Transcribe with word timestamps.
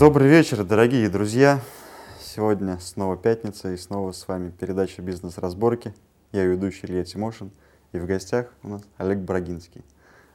Добрый 0.00 0.30
вечер, 0.30 0.64
дорогие 0.64 1.10
друзья. 1.10 1.60
Сегодня 2.22 2.78
снова 2.80 3.18
пятница 3.18 3.70
и 3.74 3.76
снова 3.76 4.12
с 4.12 4.26
вами 4.26 4.50
передача 4.50 5.02
«Бизнес-разборки». 5.02 5.94
Я 6.32 6.46
ведущий 6.46 6.86
Илья 6.86 7.04
Тимошин 7.04 7.50
и 7.92 7.98
в 7.98 8.06
гостях 8.06 8.50
у 8.62 8.68
нас 8.70 8.82
Олег 8.96 9.18
Брагинский. 9.18 9.84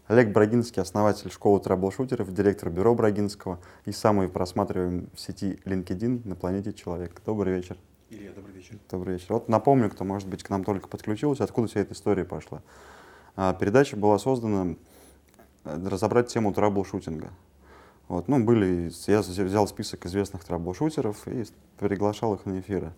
Олег 0.05 0.31
Брагинский– 0.31 0.79
основатель 0.83 1.31
школы 1.31 1.59
трэблшутеров, 1.61 2.31
директор 2.31 2.69
бюро 2.69 2.93
Брагинского 2.93 3.59
и 3.85 3.91
самый 3.91 4.29
просматриваемый 4.29 5.07
в 5.15 5.19
сети 5.19 5.59
LinkedIn 5.65 6.27
на 6.27 6.35
планете 6.35 6.71
Человек. 6.71 7.19
Добрый 7.25 7.55
вечер. 7.55 7.75
Илья, 8.11 8.33
добрый 8.33 8.53
вечер. 8.53 8.77
Добрый 8.91 9.15
вечер. 9.15 9.33
Вот 9.33 9.49
напомню, 9.49 9.89
кто, 9.89 10.03
может 10.03 10.27
быть, 10.27 10.43
к 10.43 10.49
нам 10.51 10.63
только 10.63 10.87
подключился, 10.87 11.43
откуда 11.43 11.69
вся 11.69 11.79
эта 11.79 11.93
история 11.93 12.23
пошла. 12.23 12.61
А, 13.35 13.55
передача 13.55 13.97
была 13.97 14.19
создана 14.19 14.75
э, 15.63 15.87
разобрать 15.87 16.27
тему 16.27 16.53
трэблшутинга. 16.53 17.31
Вот, 18.07 18.27
ну, 18.27 18.43
были, 18.43 18.91
я 19.07 19.21
взял 19.21 19.67
список 19.67 20.05
известных 20.05 20.43
трэблшутеров 20.43 21.27
и 21.27 21.45
приглашал 21.77 22.35
их 22.35 22.45
на 22.45 22.59
эфиры. 22.59 22.93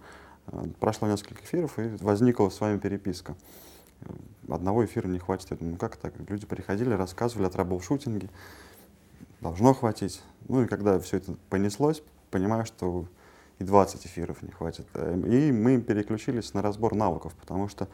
Э, 0.48 0.66
прошло 0.80 1.08
несколько 1.08 1.44
эфиров, 1.44 1.80
и 1.80 1.96
возникла 2.02 2.50
с 2.50 2.60
вами 2.60 2.78
переписка. 2.78 3.36
Э, 4.02 4.14
одного 4.50 4.86
эфира 4.86 5.08
не 5.08 5.20
хватит. 5.20 5.52
Я 5.52 5.58
думаю, 5.58 5.74
ну 5.74 5.80
как 5.80 5.96
так? 5.96 6.14
Люди 6.28 6.46
приходили, 6.46 6.94
рассказывали 6.94 7.48
о 7.48 7.50
трэблшутинге. 7.50 8.30
Должно 9.40 9.74
хватить. 9.74 10.22
Ну 10.50 10.64
и 10.64 10.68
когда 10.68 11.00
все 11.00 11.18
это 11.18 11.36
понеслось, 11.50 12.04
понимаю, 12.30 12.66
что 12.66 13.06
и 13.60 13.64
20 13.64 14.06
эфиров 14.06 14.42
не 14.42 14.52
хватит. 14.52 14.88
Э, 14.94 15.18
и 15.26 15.54
мы 15.54 15.82
переключились 15.82 16.54
на 16.54 16.62
разбор 16.62 16.96
навыков, 16.96 17.34
потому 17.40 17.70
что 17.70 17.88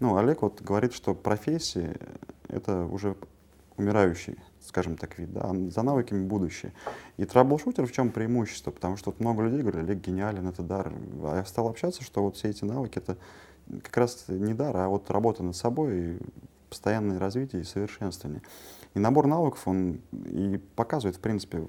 ну, 0.00 0.16
Олег 0.16 0.42
вот 0.42 0.60
говорит, 0.60 0.92
что 0.92 1.14
профессии— 1.14 1.96
это 2.48 2.84
уже 2.84 3.16
умирающий 3.76 4.38
скажем 4.64 4.96
так, 4.96 5.18
вид, 5.18 5.32
да, 5.32 5.52
за 5.70 5.82
навыками 5.82 6.26
будущее. 6.26 6.72
И 7.16 7.24
траблшутер 7.24 7.86
в 7.86 7.92
чем 7.92 8.10
преимущество? 8.10 8.70
Потому 8.70 8.96
что 8.96 9.10
вот 9.10 9.20
много 9.20 9.42
людей 9.42 9.60
говорят, 9.60 9.84
Олег 9.84 9.98
гениален, 9.98 10.48
это 10.48 10.62
дар. 10.62 10.92
А 11.22 11.36
я 11.36 11.44
стал 11.44 11.68
общаться, 11.68 12.02
что 12.02 12.22
вот 12.22 12.36
все 12.36 12.48
эти 12.48 12.64
навыки, 12.64 12.98
это 12.98 13.16
как 13.82 13.96
раз 13.96 14.24
не 14.28 14.54
дар, 14.54 14.76
а 14.76 14.88
вот 14.88 15.10
работа 15.10 15.42
над 15.42 15.56
собой, 15.56 15.98
и 15.98 16.18
постоянное 16.68 17.18
развитие 17.18 17.62
и 17.62 17.64
совершенствование. 17.64 18.42
И 18.94 18.98
набор 18.98 19.26
навыков, 19.26 19.66
он 19.66 20.00
и 20.12 20.60
показывает, 20.76 21.16
в 21.16 21.20
принципе, 21.20 21.64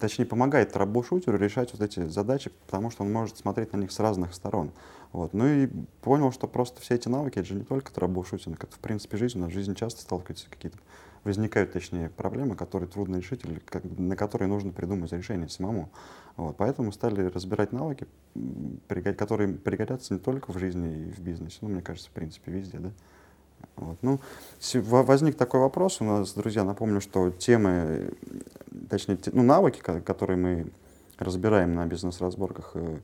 точнее, 0.00 0.24
помогает 0.24 0.72
трэблшутеру 0.72 1.36
решать 1.36 1.72
вот 1.72 1.82
эти 1.82 2.06
задачи, 2.06 2.50
потому 2.66 2.90
что 2.90 3.04
он 3.04 3.12
может 3.12 3.36
смотреть 3.36 3.72
на 3.72 3.78
них 3.78 3.92
с 3.92 4.00
разных 4.00 4.34
сторон. 4.34 4.72
Вот. 5.12 5.32
Ну 5.34 5.46
и 5.46 5.68
понял, 6.00 6.32
что 6.32 6.48
просто 6.48 6.80
все 6.80 6.94
эти 6.94 7.08
навыки, 7.08 7.38
это 7.38 7.48
же 7.48 7.54
не 7.54 7.64
только 7.64 7.92
трэблшутинг, 7.92 8.64
это, 8.64 8.74
в 8.74 8.78
принципе, 8.78 9.16
жизнь. 9.16 9.38
У 9.38 9.42
нас 9.42 9.50
в 9.50 9.54
жизни 9.54 9.74
часто 9.74 10.02
сталкиваются 10.02 10.48
какие-то 10.48 10.78
возникают, 11.24 11.72
точнее, 11.72 12.10
проблемы, 12.10 12.54
которые 12.54 12.88
трудно 12.88 13.16
решить 13.16 13.44
или 13.44 13.58
как, 13.58 13.82
на 13.84 14.14
которые 14.16 14.48
нужно 14.48 14.72
придумать 14.72 15.12
решение 15.12 15.48
самому. 15.48 15.90
Вот, 16.36 16.56
поэтому 16.56 16.92
стали 16.92 17.22
разбирать 17.22 17.72
навыки, 17.72 18.06
которые 19.16 19.54
пригодятся 19.54 20.14
не 20.14 20.20
только 20.20 20.52
в 20.52 20.58
жизни 20.58 21.06
и 21.06 21.10
в 21.10 21.20
бизнесе, 21.20 21.58
ну, 21.62 21.68
мне 21.68 21.82
кажется, 21.82 22.10
в 22.10 22.12
принципе, 22.12 22.52
везде, 22.52 22.78
да. 22.78 22.90
Вот. 23.76 23.98
Ну, 24.02 24.20
возник 24.82 25.36
такой 25.36 25.60
вопрос 25.60 26.00
у 26.00 26.04
нас, 26.04 26.34
друзья, 26.34 26.64
напомню, 26.64 27.00
что 27.00 27.30
темы, 27.30 28.12
точнее, 28.90 29.18
ну, 29.32 29.42
навыки, 29.42 29.80
которые 29.80 30.36
мы 30.36 30.66
разбираем 31.18 31.74
на 31.74 31.86
бизнес-разборках, 31.86 32.72
э, 32.74 32.98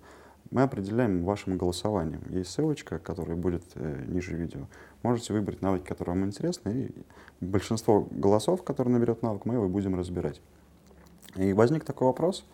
мы 0.50 0.62
определяем 0.62 1.24
вашим 1.24 1.56
голосованием. 1.56 2.22
Есть 2.28 2.50
ссылочка, 2.50 2.98
которая 2.98 3.36
будет 3.36 3.62
э, 3.74 4.04
ниже 4.08 4.34
видео. 4.34 4.66
Можете 5.02 5.32
выбрать 5.32 5.62
навыки, 5.62 5.86
которые 5.86 6.16
вам 6.16 6.26
интересны, 6.26 6.70
и 7.40 7.44
большинство 7.44 8.06
голосов, 8.10 8.62
которые 8.64 8.92
наберет 8.94 9.22
навык, 9.22 9.44
мы 9.44 9.54
его 9.54 9.68
будем 9.68 9.94
разбирать. 9.94 10.40
И 11.36 11.52
возник 11.52 11.84
такой 11.84 12.08
вопрос, 12.08 12.44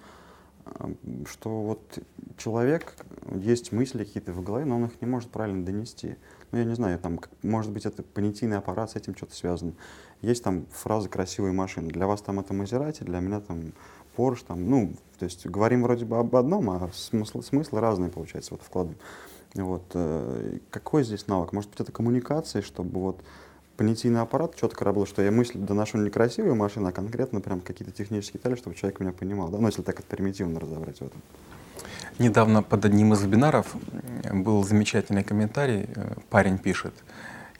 э, 0.66 0.94
что 1.26 1.62
вот 1.62 1.98
человек, 2.36 2.94
есть 3.34 3.72
мысли 3.72 4.04
какие-то 4.04 4.32
в 4.32 4.42
голове, 4.44 4.66
но 4.66 4.76
он 4.76 4.84
их 4.84 5.00
не 5.00 5.06
может 5.06 5.30
правильно 5.30 5.64
донести. 5.64 6.16
Ну, 6.52 6.58
я 6.58 6.64
не 6.64 6.74
знаю, 6.74 6.98
там, 6.98 7.18
может 7.42 7.72
быть, 7.72 7.86
это 7.86 8.02
понятийный 8.02 8.58
аппарат, 8.58 8.90
с 8.90 8.96
этим 8.96 9.16
что-то 9.16 9.34
связано. 9.34 9.72
Есть 10.20 10.44
там 10.44 10.66
фраза 10.70 11.08
«красивые 11.08 11.52
машины». 11.52 11.88
Для 11.88 12.06
вас 12.06 12.20
там 12.20 12.40
это 12.40 12.52
Мазерати, 12.52 13.04
для 13.04 13.20
меня 13.20 13.40
там 13.40 13.72
Porsche, 14.16 14.44
там, 14.46 14.68
ну, 14.68 14.92
то 15.18 15.24
есть 15.24 15.46
говорим 15.46 15.82
вроде 15.82 16.04
бы 16.04 16.18
об 16.18 16.34
одном, 16.36 16.70
а 16.70 16.90
смысл, 16.92 17.42
смыслы 17.42 17.80
разные, 17.80 18.10
получается, 18.10 18.54
вот 18.54 18.62
вкладываем. 18.62 18.98
Вот. 19.54 19.84
Э, 19.94 20.58
какой 20.70 21.04
здесь 21.04 21.26
навык? 21.26 21.52
Может 21.52 21.70
быть, 21.70 21.80
это 21.80 21.92
коммуникация, 21.92 22.62
чтобы 22.62 23.00
вот 23.00 23.20
понятийный 23.76 24.20
аппарат 24.20 24.54
четко 24.56 24.84
работал, 24.84 25.06
что 25.06 25.22
я 25.22 25.30
мысль 25.30 25.58
доношу 25.58 25.98
не 25.98 26.10
красивую 26.10 26.54
машину, 26.54 26.88
а 26.88 26.92
конкретно 26.92 27.40
прям 27.40 27.60
какие-то 27.60 27.92
технические 27.92 28.38
детали, 28.38 28.56
чтобы 28.56 28.76
человек 28.76 29.00
меня 29.00 29.12
понимал. 29.12 29.48
Да? 29.48 29.58
Ну, 29.58 29.66
если 29.66 29.82
так 29.82 29.98
это 29.98 30.08
примитивно 30.08 30.60
разобрать 30.60 30.98
в 30.98 31.02
этом. 31.02 31.22
Недавно 32.18 32.62
под 32.62 32.84
одним 32.84 33.12
из 33.12 33.22
вебинаров 33.22 33.74
был 34.32 34.64
замечательный 34.64 35.24
комментарий. 35.24 35.88
Э, 35.94 36.14
парень 36.30 36.58
пишет, 36.58 36.94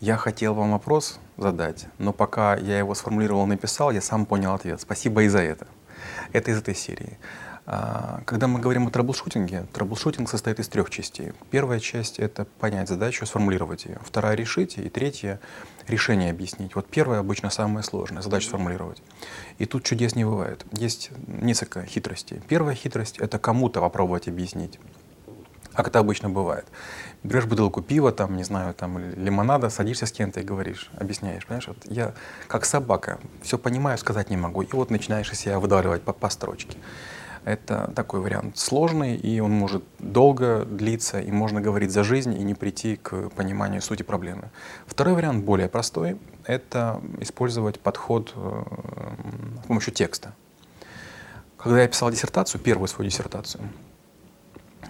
я 0.00 0.16
хотел 0.16 0.54
вам 0.54 0.72
вопрос 0.72 1.18
задать, 1.36 1.86
но 1.98 2.12
пока 2.12 2.56
я 2.56 2.78
его 2.78 2.94
сформулировал, 2.94 3.46
написал, 3.46 3.90
я 3.90 4.00
сам 4.00 4.26
понял 4.26 4.54
ответ. 4.54 4.80
Спасибо 4.80 5.22
и 5.22 5.28
за 5.28 5.38
это. 5.38 5.66
Это 6.32 6.50
из 6.50 6.58
этой 6.58 6.74
серии. 6.74 7.18
А, 7.68 8.20
когда 8.26 8.46
мы 8.46 8.60
говорим 8.60 8.86
о 8.86 8.90
трэблшутинге, 8.90 9.66
трэблшутинг 9.72 10.28
состоит 10.28 10.60
из 10.60 10.68
трех 10.68 10.88
частей. 10.88 11.32
Первая 11.50 11.80
часть— 11.80 12.18
это 12.20 12.44
понять 12.44 12.88
задачу, 12.88 13.26
сформулировать 13.26 13.86
ее. 13.86 13.98
Вторая— 14.04 14.34
решить, 14.36 14.78
и 14.78 14.88
третья— 14.88 15.40
решение 15.88 16.30
объяснить. 16.30 16.76
Вот 16.76 16.86
первая 16.88 17.18
обычно 17.18 17.50
самая 17.50 17.82
сложная— 17.82 18.22
задачу 18.22 18.46
сформулировать. 18.46 19.02
И 19.58 19.66
тут 19.66 19.82
чудес 19.82 20.14
не 20.14 20.24
бывает. 20.24 20.64
Есть 20.72 21.10
несколько 21.26 21.84
хитростей. 21.84 22.40
Первая 22.48 22.76
хитрость— 22.76 23.18
это 23.18 23.40
кому-то 23.40 23.80
попробовать 23.80 24.28
объяснить. 24.28 24.78
Как 25.76 25.88
это 25.88 25.98
обычно 25.98 26.30
бывает. 26.30 26.64
Берешь 27.22 27.44
бутылку 27.44 27.82
пива, 27.82 28.10
там, 28.10 28.34
не 28.36 28.44
знаю, 28.44 28.72
там, 28.72 28.98
лимонада, 28.98 29.68
садишься 29.68 30.06
с 30.06 30.12
кем-то 30.12 30.40
и 30.40 30.42
говоришь, 30.42 30.90
объясняешь, 30.96 31.44
понимаешь? 31.44 31.68
Вот 31.68 31.76
я 31.84 32.14
как 32.46 32.64
собака, 32.64 33.18
все 33.42 33.58
понимаю, 33.58 33.98
сказать 33.98 34.30
не 34.30 34.38
могу. 34.38 34.62
И 34.62 34.72
вот 34.72 34.90
начинаешь 34.90 35.30
из 35.30 35.40
себя 35.40 35.60
выдавливать 35.60 36.02
по, 36.02 36.14
по 36.14 36.30
строчке. 36.30 36.78
Это 37.44 37.92
такой 37.94 38.20
вариант 38.20 38.56
сложный, 38.56 39.16
и 39.16 39.38
он 39.38 39.52
может 39.52 39.84
долго 39.98 40.64
длиться, 40.64 41.20
и 41.20 41.30
можно 41.30 41.60
говорить 41.60 41.90
за 41.90 42.04
жизнь 42.04 42.32
и 42.32 42.42
не 42.42 42.54
прийти 42.54 42.96
к 42.96 43.28
пониманию 43.36 43.82
сути 43.82 44.02
проблемы. 44.02 44.48
Второй 44.86 45.14
вариант, 45.14 45.44
более 45.44 45.68
простой, 45.68 46.18
это 46.44 47.02
использовать 47.20 47.78
подход 47.80 48.32
э, 48.34 48.62
с 49.62 49.66
помощью 49.66 49.92
текста. 49.92 50.32
Когда 51.58 51.82
я 51.82 51.88
писал 51.88 52.10
диссертацию, 52.10 52.60
первую 52.60 52.88
свою 52.88 53.10
диссертацию, 53.10 53.62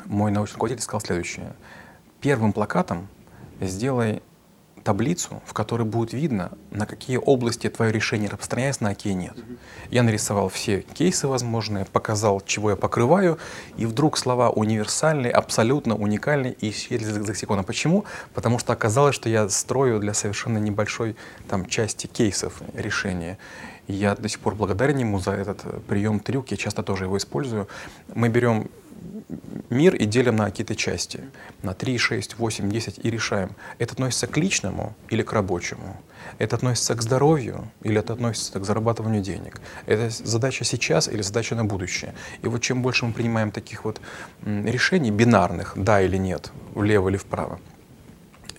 мой 0.06 0.30
научный 0.30 0.54
руководитель 0.54 0.82
сказал 0.82 1.00
следующее. 1.00 1.52
Первым 2.20 2.52
плакатом 2.52 3.08
сделай 3.60 4.22
таблицу, 4.86 5.42
в 5.44 5.52
которой 5.52 5.82
будет 5.82 6.12
видно, 6.12 6.52
на 6.70 6.86
какие 6.86 7.16
области 7.16 7.68
твое 7.68 7.90
решение 7.90 8.28
распространяется, 8.28 8.84
на 8.84 8.90
какие 8.90 9.14
нет. 9.14 9.34
Я 9.90 10.04
нарисовал 10.04 10.48
все 10.48 10.82
кейсы 10.82 11.26
возможные, 11.26 11.84
показал, 11.86 12.40
чего 12.40 12.70
я 12.70 12.76
покрываю, 12.76 13.36
и 13.76 13.84
вдруг 13.84 14.16
слова 14.16 14.48
универсальные, 14.50 15.32
абсолютно 15.32 15.96
уникальные 15.96 16.52
и 16.52 16.70
исчезли 16.70 17.20
из 17.20 17.28
лексикона. 17.28 17.64
Почему? 17.64 18.04
Потому 18.32 18.60
что 18.60 18.72
оказалось, 18.72 19.16
что 19.16 19.28
я 19.28 19.48
строю 19.48 19.98
для 19.98 20.14
совершенно 20.14 20.58
небольшой 20.58 21.16
там, 21.48 21.66
части 21.66 22.06
кейсов 22.06 22.62
решения. 22.74 23.38
я 23.88 24.14
до 24.14 24.28
сих 24.28 24.38
пор 24.38 24.54
благодарен 24.54 24.98
ему 24.98 25.18
за 25.18 25.32
этот 25.32 25.84
прием 25.86 26.20
трюк, 26.20 26.52
я 26.52 26.56
часто 26.56 26.84
тоже 26.84 27.04
его 27.04 27.16
использую. 27.16 27.66
Мы 28.14 28.28
берем 28.28 28.70
мир 29.70 29.94
и 29.94 30.04
делим 30.06 30.36
на 30.36 30.46
какие-то 30.46 30.74
части, 30.74 31.20
на 31.62 31.74
3, 31.74 31.98
6, 31.98 32.38
8, 32.38 32.70
10 32.70 33.00
и 33.02 33.10
решаем, 33.10 33.50
это 33.78 33.92
относится 33.94 34.26
к 34.26 34.36
личному 34.36 34.94
или 35.08 35.22
к 35.22 35.32
рабочему, 35.32 35.96
это 36.38 36.56
относится 36.56 36.94
к 36.94 37.02
здоровью 37.02 37.68
или 37.82 37.98
это 37.98 38.12
относится 38.12 38.58
к 38.60 38.64
зарабатыванию 38.64 39.22
денег, 39.22 39.60
это 39.86 40.10
задача 40.10 40.64
сейчас 40.64 41.08
или 41.08 41.22
задача 41.22 41.54
на 41.54 41.64
будущее. 41.64 42.14
И 42.42 42.48
вот 42.48 42.62
чем 42.62 42.82
больше 42.82 43.06
мы 43.06 43.12
принимаем 43.12 43.50
таких 43.50 43.84
вот 43.84 44.00
решений 44.44 45.10
бинарных, 45.10 45.72
да 45.76 46.00
или 46.00 46.16
нет, 46.16 46.52
влево 46.74 47.08
или 47.08 47.16
вправо, 47.16 47.58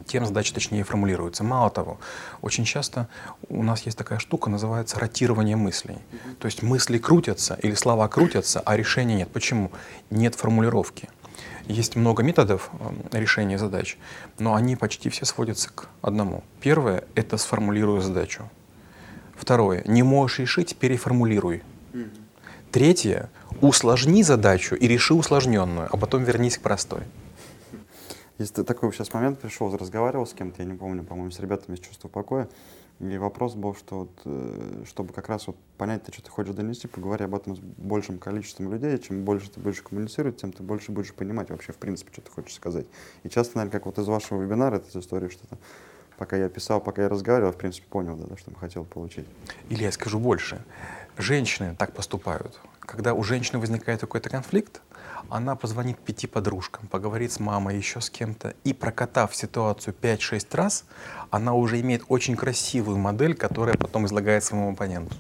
тем 0.07 0.25
задачи 0.25 0.53
точнее 0.53 0.83
формулируются. 0.83 1.43
Мало 1.43 1.69
того, 1.69 1.99
очень 2.41 2.65
часто 2.65 3.07
у 3.49 3.63
нас 3.63 3.83
есть 3.85 3.97
такая 3.97 4.19
штука, 4.19 4.49
называется 4.49 4.99
ротирование 4.99 5.55
мыслей. 5.55 5.97
То 6.39 6.47
есть 6.47 6.63
мысли 6.63 6.97
крутятся 6.97 7.57
или 7.61 7.75
слова 7.75 8.07
крутятся, 8.07 8.61
а 8.61 8.75
решения 8.75 9.15
нет. 9.15 9.29
Почему? 9.29 9.71
Нет 10.09 10.35
формулировки. 10.35 11.09
Есть 11.67 11.95
много 11.97 12.23
методов 12.23 12.69
э, 13.11 13.19
решения 13.19 13.57
задач, 13.57 13.97
но 14.39 14.55
они 14.55 14.75
почти 14.75 15.09
все 15.09 15.25
сводятся 15.25 15.69
к 15.69 15.89
одному. 16.01 16.43
Первое— 16.61 17.03
это 17.15 17.37
сформулируй 17.37 18.01
задачу. 18.01 18.49
Второе— 19.35 19.83
не 19.85 20.01
можешь 20.01 20.39
решить, 20.39 20.77
переформулируй. 20.77 21.63
Третье— 22.71 23.29
усложни 23.61 24.23
задачу 24.23 24.75
и 24.75 24.87
реши 24.87 25.13
усложненную, 25.13 25.89
а 25.91 25.97
потом 25.97 26.23
вернись 26.23 26.57
к 26.57 26.61
простой. 26.61 27.01
Есть 28.37 28.53
такой 28.65 28.91
сейчас 28.91 29.13
момент, 29.13 29.39
пришел, 29.39 29.75
разговаривал 29.75 30.27
с 30.27 30.33
кем-то, 30.33 30.61
я 30.61 30.69
не 30.69 30.77
помню, 30.77 31.03
по-моему, 31.03 31.31
с 31.31 31.39
ребятами 31.39 31.75
из 31.75 31.79
чувства 31.79 32.07
покоя. 32.07 32.47
И 32.99 33.17
вопрос 33.17 33.53
был, 33.53 33.75
что 33.75 33.99
вот, 33.99 34.11
э, 34.25 34.83
чтобы 34.87 35.13
как 35.13 35.29
раз 35.29 35.45
вот 35.45 35.55
понять, 35.77 36.03
ты 36.03 36.11
что 36.11 36.23
ты 36.23 36.31
хочешь 36.31 36.55
донести, 36.55 36.87
поговори 36.87 37.25
об 37.25 37.35
этом 37.35 37.55
с 37.55 37.59
большим 37.59 38.17
количеством 38.17 38.71
людей. 38.71 38.97
Чем 38.97 39.23
больше 39.23 39.51
ты 39.51 39.59
будешь 39.59 39.81
коммуницировать, 39.83 40.37
тем 40.37 40.51
ты 40.51 40.63
больше 40.63 40.91
будешь 40.91 41.13
понимать 41.13 41.51
вообще, 41.51 41.73
в 41.73 41.77
принципе, 41.77 42.11
что 42.11 42.21
ты 42.21 42.31
хочешь 42.31 42.55
сказать. 42.55 42.87
И 43.23 43.29
часто, 43.29 43.57
наверное, 43.57 43.79
как 43.79 43.85
вот 43.85 43.99
из 43.99 44.07
вашего 44.07 44.41
вебинара, 44.41 44.77
эта 44.77 44.99
история, 44.99 45.29
что 45.29 45.47
то 45.47 45.57
пока 46.17 46.35
я 46.37 46.49
писал, 46.49 46.81
пока 46.81 47.03
я 47.03 47.09
разговаривал, 47.09 47.51
в 47.51 47.57
принципе, 47.57 47.85
понял, 47.87 48.15
да, 48.15 48.35
что 48.35 48.53
хотел 48.55 48.83
получить. 48.83 49.27
Или 49.69 49.83
я 49.83 49.91
скажу 49.91 50.19
больше. 50.19 50.63
Женщины 51.17 51.75
так 51.77 51.93
поступают. 51.93 52.59
Когда 52.79 53.13
у 53.13 53.23
женщины 53.23 53.59
возникает 53.59 54.01
какой-то 54.01 54.29
конфликт, 54.29 54.81
она 55.29 55.55
позвонит 55.55 55.99
пяти 55.99 56.27
подружкам, 56.27 56.87
поговорит 56.87 57.31
с 57.31 57.39
мамой, 57.39 57.77
еще 57.77 58.01
с 58.01 58.09
кем-то, 58.09 58.53
и 58.63 58.73
прокатав 58.73 59.35
ситуацию 59.35 59.95
5-6 59.99 60.47
раз, 60.55 60.85
она 61.29 61.53
уже 61.53 61.79
имеет 61.81 62.03
очень 62.07 62.35
красивую 62.35 62.97
модель, 62.97 63.35
которая 63.35 63.75
потом 63.75 64.05
излагает 64.05 64.43
своему 64.43 64.71
оппоненту. 64.71 65.15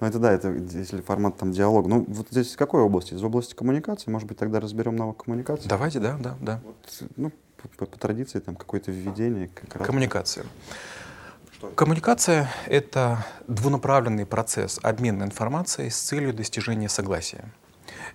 Ну 0.00 0.06
это 0.06 0.18
да, 0.18 0.32
это 0.32 0.48
если 0.50 1.00
формат 1.00 1.36
там 1.38 1.52
диалог. 1.52 1.86
Ну 1.86 2.04
вот 2.08 2.28
здесь 2.30 2.50
из 2.50 2.56
какой 2.56 2.82
области? 2.82 3.14
Из 3.14 3.22
области 3.22 3.54
коммуникации? 3.54 4.10
Может 4.10 4.28
быть, 4.28 4.36
тогда 4.36 4.60
разберем 4.60 4.96
навык 4.96 5.24
коммуникации? 5.24 5.68
Давайте, 5.68 6.00
да, 6.00 6.16
да, 6.18 6.36
да. 6.40 6.60
Вот, 6.64 7.08
ну, 7.16 7.32
по, 7.78 7.86
по 7.86 7.98
традиции 7.98 8.40
там 8.40 8.56
какое-то 8.56 8.90
введение. 8.90 9.48
Как 9.48 9.76
раз. 9.76 9.86
Коммуникация. 9.86 10.44
Что 11.52 11.68
Коммуникация— 11.68 12.50
это 12.66 13.24
двунаправленный 13.46 14.26
процесс 14.26 14.78
обмена 14.82 15.24
информацией 15.24 15.90
с 15.90 15.96
целью 15.96 16.34
достижения 16.34 16.88
согласия. 16.88 17.44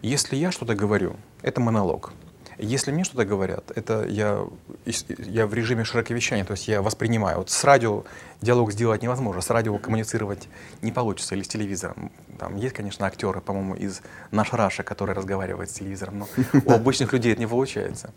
Если 0.01 0.37
я 0.37 0.51
что-то 0.51 0.75
говорю, 0.75 1.17
это 1.41 1.59
монолог. 1.59 2.13
Если 2.57 2.91
мне 2.91 3.03
что-то 3.03 3.25
говорят, 3.25 3.71
это 3.75 4.05
я, 4.05 4.45
я 4.85 5.47
в 5.47 5.53
режиме 5.53 5.83
широковещания, 5.83 6.43
то 6.43 6.51
есть 6.51 6.67
я 6.67 6.81
воспринимаю. 6.81 7.37
Вот 7.37 7.49
с 7.49 7.63
радио 7.63 8.03
диалог 8.41 8.71
сделать 8.71 9.01
невозможно, 9.01 9.41
с 9.41 9.49
радио 9.49 9.77
коммуницировать 9.77 10.49
не 10.81 10.91
получится, 10.91 11.35
или 11.35 11.43
с 11.43 11.47
телевизором. 11.47 12.11
Там 12.37 12.57
есть, 12.57 12.75
конечно, 12.75 13.05
актеры, 13.05 13.39
по-моему, 13.39 13.75
из 13.75 14.01
«Наш 14.31 14.51
Раша», 14.53 14.83
которые 14.83 15.15
разговаривают 15.15 15.69
с 15.69 15.73
телевизором, 15.73 16.19
но 16.19 16.27
у 16.65 16.71
обычных 16.71 17.13
людей 17.13 17.31
это 17.31 17.41
не 17.41 17.47
получается. 17.47 18.13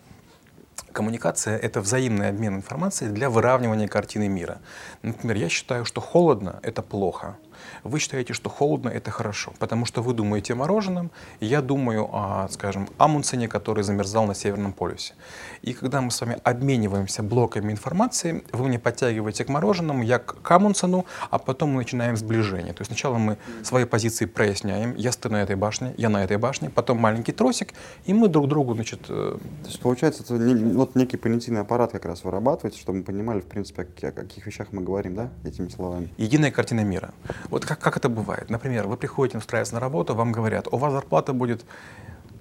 Коммуникация— 0.92 1.56
это 1.62 1.80
взаимный 1.80 2.28
обмен 2.28 2.56
информацией 2.56 3.10
для 3.10 3.30
выравнивания 3.30 3.88
картины 3.88 4.28
мира. 4.28 4.60
Например, 5.02 5.36
я 5.36 5.48
считаю, 5.48 5.84
что 5.84 6.00
холодно— 6.00 6.58
это 6.62 6.82
плохо 6.82 7.36
вы 7.84 7.98
считаете, 7.98 8.32
что 8.32 8.50
холодно— 8.50 8.88
это 8.94 9.10
хорошо, 9.10 9.52
потому 9.58 9.84
что 9.84 10.02
вы 10.02 10.14
думаете 10.14 10.52
о 10.52 10.56
мороженом, 10.56 11.10
и 11.40 11.46
я 11.46 11.62
думаю 11.62 12.08
о, 12.12 12.48
скажем, 12.50 12.88
Амундсене, 12.98 13.48
который 13.48 13.84
замерзал 13.84 14.26
на 14.26 14.34
Северном 14.34 14.72
полюсе. 14.72 15.14
И 15.62 15.72
когда 15.72 16.00
мы 16.00 16.10
с 16.10 16.20
вами 16.20 16.38
обмениваемся 16.44 17.22
блоками 17.22 17.72
информации, 17.72 18.44
вы 18.52 18.68
мне 18.68 18.78
подтягиваете 18.78 19.44
к 19.44 19.48
мороженому, 19.48 20.02
я 20.02 20.18
к 20.18 20.50
Амундсену, 20.50 21.06
а 21.30 21.38
потом 21.38 21.70
мы 21.70 21.78
начинаем 21.78 22.16
сближение. 22.16 22.72
То 22.72 22.80
есть 22.80 22.90
сначала 22.90 23.18
мы 23.18 23.36
свои 23.62 23.84
позиции 23.84 24.26
проясняем, 24.26 24.94
я 24.96 25.12
стою 25.12 25.32
на 25.32 25.42
этой 25.42 25.56
башне, 25.56 25.94
я 25.96 26.08
на 26.08 26.24
этой 26.24 26.36
башне, 26.36 26.70
потом 26.70 26.98
маленький 26.98 27.32
тросик, 27.32 27.74
и 28.04 28.14
мы 28.14 28.28
друг 28.28 28.48
другу, 28.48 28.74
значит... 28.74 29.00
Э, 29.08 29.38
То 29.62 29.68
есть 29.68 29.80
получается, 29.80 30.22
это 30.22 30.34
вот 30.34 30.94
некий 30.94 31.16
понятийный 31.16 31.60
аппарат 31.60 31.92
как 31.92 32.04
раз 32.04 32.24
вырабатывается, 32.24 32.80
чтобы 32.80 32.98
мы 32.98 33.04
понимали, 33.04 33.40
в 33.40 33.46
принципе, 33.46 33.82
о 34.02 34.12
каких 34.12 34.46
вещах 34.46 34.68
мы 34.72 34.82
говорим, 34.82 35.14
да, 35.14 35.30
этими 35.44 35.68
словами? 35.68 36.08
Единая 36.16 36.50
картина 36.50 36.80
мира. 36.80 37.12
Вот 37.52 37.66
как, 37.66 37.78
как 37.80 37.98
это 37.98 38.08
бывает? 38.08 38.48
Например, 38.48 38.86
вы 38.88 38.96
приходите 38.96 39.36
устраиваться 39.36 39.74
на 39.74 39.80
работу, 39.80 40.14
вам 40.14 40.32
говорят, 40.32 40.68
у 40.72 40.78
вас 40.78 40.90
зарплата 40.90 41.34
будет 41.34 41.66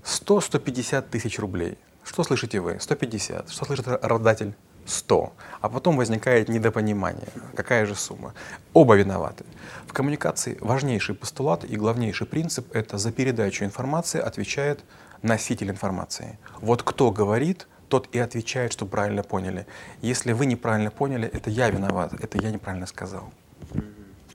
100-150 0.06 1.02
тысяч 1.12 1.38
рублей. 1.38 1.78
Что 2.06 2.24
слышите 2.24 2.62
вы? 2.62 2.78
150. 2.80 3.50
Что 3.50 3.66
слышит 3.66 3.88
работодатель? 3.90 4.54
100. 4.86 5.34
А 5.60 5.68
потом 5.68 5.98
возникает 5.98 6.48
недопонимание. 6.48 7.28
Какая 7.58 7.86
же 7.86 7.94
сумма? 7.94 8.34
Оба 8.72 8.96
виноваты. 8.96 9.44
В 9.86 9.92
коммуникации 9.92 10.58
важнейший 10.62 11.14
постулат 11.14 11.66
и 11.66 11.76
главнейший 11.76 12.26
принцип— 12.26 12.66
это 12.74 12.98
за 12.98 13.12
передачу 13.12 13.66
информации 13.66 14.22
отвечает 14.22 14.80
носитель 15.24 15.72
информации. 15.72 16.40
Вот 16.62 16.84
кто 16.84 17.12
говорит, 17.12 17.68
тот 17.90 18.08
и 18.16 18.20
отвечает, 18.20 18.72
что 18.72 18.86
правильно 18.86 19.24
поняли. 19.24 19.68
Если 20.02 20.32
вы 20.32 20.46
неправильно 20.46 20.90
поняли, 20.90 21.28
это 21.28 21.50
я 21.50 21.70
виноват, 21.70 22.14
это 22.14 22.38
я 22.38 22.50
неправильно 22.50 22.88
сказал 22.88 23.30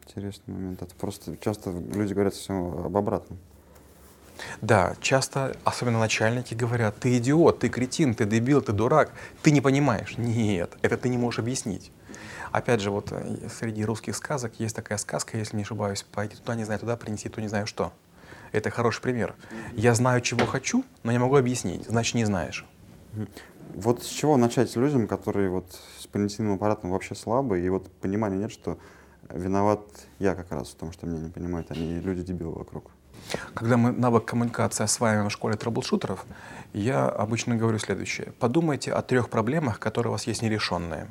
интересный 0.06 0.54
момент. 0.54 0.82
Это 0.82 0.94
просто 0.94 1.36
часто 1.38 1.70
люди 1.70 2.12
говорят 2.12 2.34
все 2.34 2.54
об 2.54 2.96
обратном. 2.96 3.38
Да, 4.60 4.94
часто, 5.00 5.56
особенно 5.64 5.98
начальники 5.98 6.54
говорят, 6.54 6.96
ты 6.98 7.16
идиот, 7.18 7.60
ты 7.60 7.68
кретин, 7.68 8.14
ты 8.14 8.26
дебил, 8.26 8.60
ты 8.60 8.72
дурак, 8.72 9.10
ты 9.42 9.50
не 9.50 9.60
понимаешь. 9.60 10.18
Нет, 10.18 10.76
это 10.82 10.96
ты 10.96 11.08
не 11.08 11.18
можешь 11.18 11.38
объяснить. 11.38 11.90
Опять 12.52 12.80
же, 12.80 12.90
вот 12.90 13.08
э, 13.10 13.48
среди 13.58 13.84
русских 13.84 14.16
сказок 14.16 14.60
есть 14.60 14.76
такая 14.76 14.98
сказка, 14.98 15.36
если 15.36 15.56
не 15.56 15.62
ошибаюсь, 15.62 16.02
пойди 16.02 16.36
туда, 16.36 16.54
не 16.54 16.64
знаю, 16.64 16.80
туда, 16.80 16.96
принеси 16.96 17.28
то, 17.28 17.40
не 17.40 17.48
знаю 17.48 17.66
что. 17.66 17.92
Это 18.52 18.70
хороший 18.70 19.02
пример. 19.02 19.34
Я 19.72 19.94
знаю, 19.94 20.20
чего 20.20 20.46
хочу, 20.46 20.84
но 21.02 21.12
не 21.12 21.18
могу 21.18 21.36
объяснить, 21.36 21.84
значит, 21.86 22.14
не 22.14 22.24
знаешь. 22.24 22.64
Вот 23.74 24.02
с 24.04 24.06
чего 24.06 24.36
начать 24.36 24.74
людям, 24.76 25.06
которые 25.06 25.50
вот 25.50 25.78
с 25.98 26.06
понятийным 26.06 26.54
аппаратом 26.54 26.90
вообще 26.90 27.14
слабые, 27.14 27.66
и 27.66 27.68
вот 27.68 27.90
понимания 28.00 28.36
нет, 28.36 28.52
что 28.52 28.78
виноват 29.32 29.80
я 30.18 30.34
как 30.34 30.50
раз 30.52 30.68
в 30.68 30.74
том, 30.74 30.92
что 30.92 31.06
меня 31.06 31.20
не 31.20 31.30
понимают, 31.30 31.70
они 31.70 32.00
люди-дебилы 32.00 32.52
вокруг. 32.52 32.90
Когда 33.54 33.76
мы 33.76 33.92
навык 33.92 34.24
коммуникации 34.24 34.84
осваиваем 34.84 35.28
в 35.28 35.32
школе 35.32 35.56
трэблшутеров, 35.56 36.24
я 36.72 37.08
обычно 37.08 37.56
говорю 37.56 37.78
следующее. 37.78 38.32
Подумайте 38.38 38.92
о 38.92 39.02
трех 39.02 39.30
проблемах, 39.30 39.78
которые 39.78 40.10
у 40.10 40.12
вас 40.12 40.26
есть 40.26 40.42
нерешенные. 40.42 41.08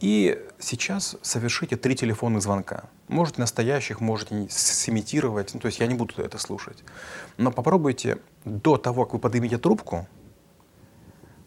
И 0.00 0.44
сейчас 0.58 1.16
совершите 1.22 1.76
три 1.76 1.94
телефонных 1.94 2.42
звонка. 2.42 2.84
Можете 3.08 3.40
настоящих, 3.40 4.00
можете 4.00 4.48
сымитировать, 4.50 5.54
ну, 5.54 5.60
то 5.60 5.66
есть 5.66 5.78
я 5.78 5.86
не 5.86 5.94
буду 5.94 6.14
это 6.18 6.36
слушать. 6.38 6.82
Но 7.38 7.50
попробуйте 7.50 8.18
до 8.44 8.76
того, 8.76 9.04
как 9.04 9.14
вы 9.14 9.18
поднимете 9.20 9.56
трубку, 9.56 10.06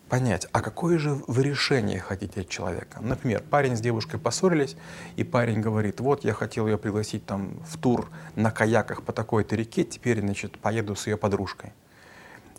понять, 0.08 0.48
а 0.52 0.62
какое 0.62 0.98
же 0.98 1.22
вы 1.28 1.44
решение 1.44 2.00
хотите 2.00 2.42
от 2.42 2.50
человека. 2.50 3.00
Например, 3.02 3.42
парень 3.42 3.76
с 3.76 3.82
девушкой 3.82 4.20
поссорились, 4.20 4.76
и 5.16 5.24
парень 5.24 5.62
говорит, 5.62 6.00
вот 6.00 6.24
я 6.24 6.34
хотел 6.34 6.68
ее 6.68 6.78
пригласить 6.78 7.26
там 7.26 7.60
в 7.68 7.78
тур 7.78 8.10
на 8.36 8.52
каяках 8.52 9.04
по 9.04 9.14
такой-то 9.14 9.56
реке, 9.56 9.84
теперь, 9.84 10.22
значит, 10.22 10.60
поеду 10.60 10.96
с 10.96 11.08
ее 11.08 11.18
подружкой. 11.18 11.74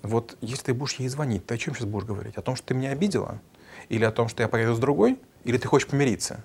Вот 0.02 0.36
если 0.40 0.66
ты 0.66 0.74
будешь 0.74 0.94
ей 0.94 1.08
звонить, 1.08 1.46
ты 1.46 1.54
о 1.54 1.58
чем 1.58 1.74
сейчас 1.74 1.86
будешь 1.86 2.06
говорить? 2.06 2.36
О 2.36 2.42
том, 2.42 2.56
что 2.56 2.68
ты 2.68 2.74
меня 2.74 2.90
обидела? 2.90 3.40
Или 3.88 4.04
о 4.04 4.12
том, 4.12 4.28
что 4.28 4.42
я 4.42 4.48
поеду 4.48 4.74
с 4.74 4.78
другой? 4.78 5.18
Или 5.44 5.58
ты 5.58 5.66
хочешь 5.66 5.88
помириться? 5.88 6.44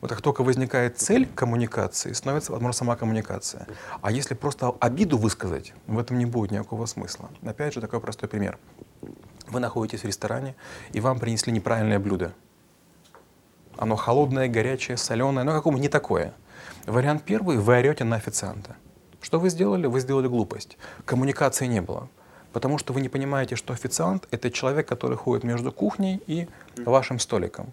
Вот 0.00 0.10
как 0.10 0.22
только 0.22 0.44
возникает 0.44 0.98
цель 0.98 1.26
коммуникации, 1.26 2.12
становится 2.12 2.52
возможно 2.52 2.72
сама 2.72 2.96
коммуникация. 2.96 3.66
А 4.00 4.12
если 4.12 4.34
просто 4.34 4.70
обиду 4.80 5.18
высказать, 5.18 5.74
в 5.86 5.98
этом 5.98 6.18
не 6.18 6.26
будет 6.26 6.52
никакого 6.52 6.86
смысла. 6.86 7.30
Опять 7.42 7.74
же, 7.74 7.80
такой 7.80 8.00
простой 8.00 8.28
пример. 8.28 8.58
Вы 9.50 9.60
находитесь 9.60 10.02
в 10.02 10.04
ресторане, 10.04 10.54
и 10.92 11.00
вам 11.00 11.18
принесли 11.18 11.52
неправильное 11.52 11.98
блюдо. 11.98 12.32
Оно 13.76 13.96
холодное, 13.96 14.48
горячее, 14.48 14.96
соленое, 14.96 15.44
но 15.44 15.52
какому 15.52 15.78
не 15.78 15.88
такое. 15.88 16.34
Вариант 16.86 17.22
первый, 17.24 17.58
вы 17.58 17.78
орете 17.78 18.04
на 18.04 18.16
официанта. 18.16 18.76
Что 19.20 19.38
вы 19.38 19.50
сделали? 19.50 19.86
Вы 19.86 20.00
сделали 20.00 20.26
глупость. 20.26 20.76
Коммуникации 21.04 21.66
не 21.66 21.80
было. 21.80 22.08
Потому 22.52 22.78
что 22.78 22.92
вы 22.92 23.00
не 23.00 23.08
понимаете, 23.08 23.56
что 23.56 23.72
официант— 23.72 24.26
это 24.30 24.50
человек, 24.50 24.88
который 24.88 25.16
ходит 25.16 25.44
между 25.44 25.70
кухней 25.70 26.22
и 26.26 26.48
вашим 26.76 27.18
столиком. 27.18 27.72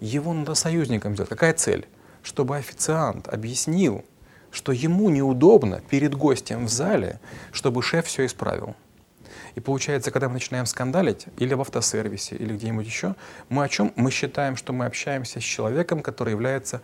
Его 0.00 0.32
надо 0.32 0.54
союзником 0.54 1.14
сделать. 1.14 1.30
Какая 1.30 1.54
цель? 1.54 1.88
Чтобы 2.22 2.56
официант 2.56 3.28
объяснил, 3.28 4.04
что 4.50 4.72
ему 4.72 5.08
неудобно 5.10 5.80
перед 5.80 6.14
гостем 6.14 6.66
в 6.66 6.68
зале, 6.68 7.20
чтобы 7.52 7.82
шеф 7.82 8.06
все 8.06 8.26
исправил. 8.26 8.76
И 9.54 9.60
получается, 9.60 10.10
когда 10.10 10.28
мы 10.28 10.34
начинаем 10.34 10.66
скандалить, 10.66 11.26
или 11.38 11.54
в 11.54 11.60
автосервисе, 11.60 12.36
или 12.36 12.54
где-нибудь 12.54 12.86
еще, 12.86 13.14
мы 13.48 13.64
о 13.64 13.68
чем? 13.68 13.92
Мы 13.96 14.10
считаем, 14.10 14.56
что 14.56 14.72
мы 14.72 14.86
общаемся 14.86 15.40
с 15.40 15.42
человеком, 15.44 16.02
который 16.02 16.30
является 16.30 16.80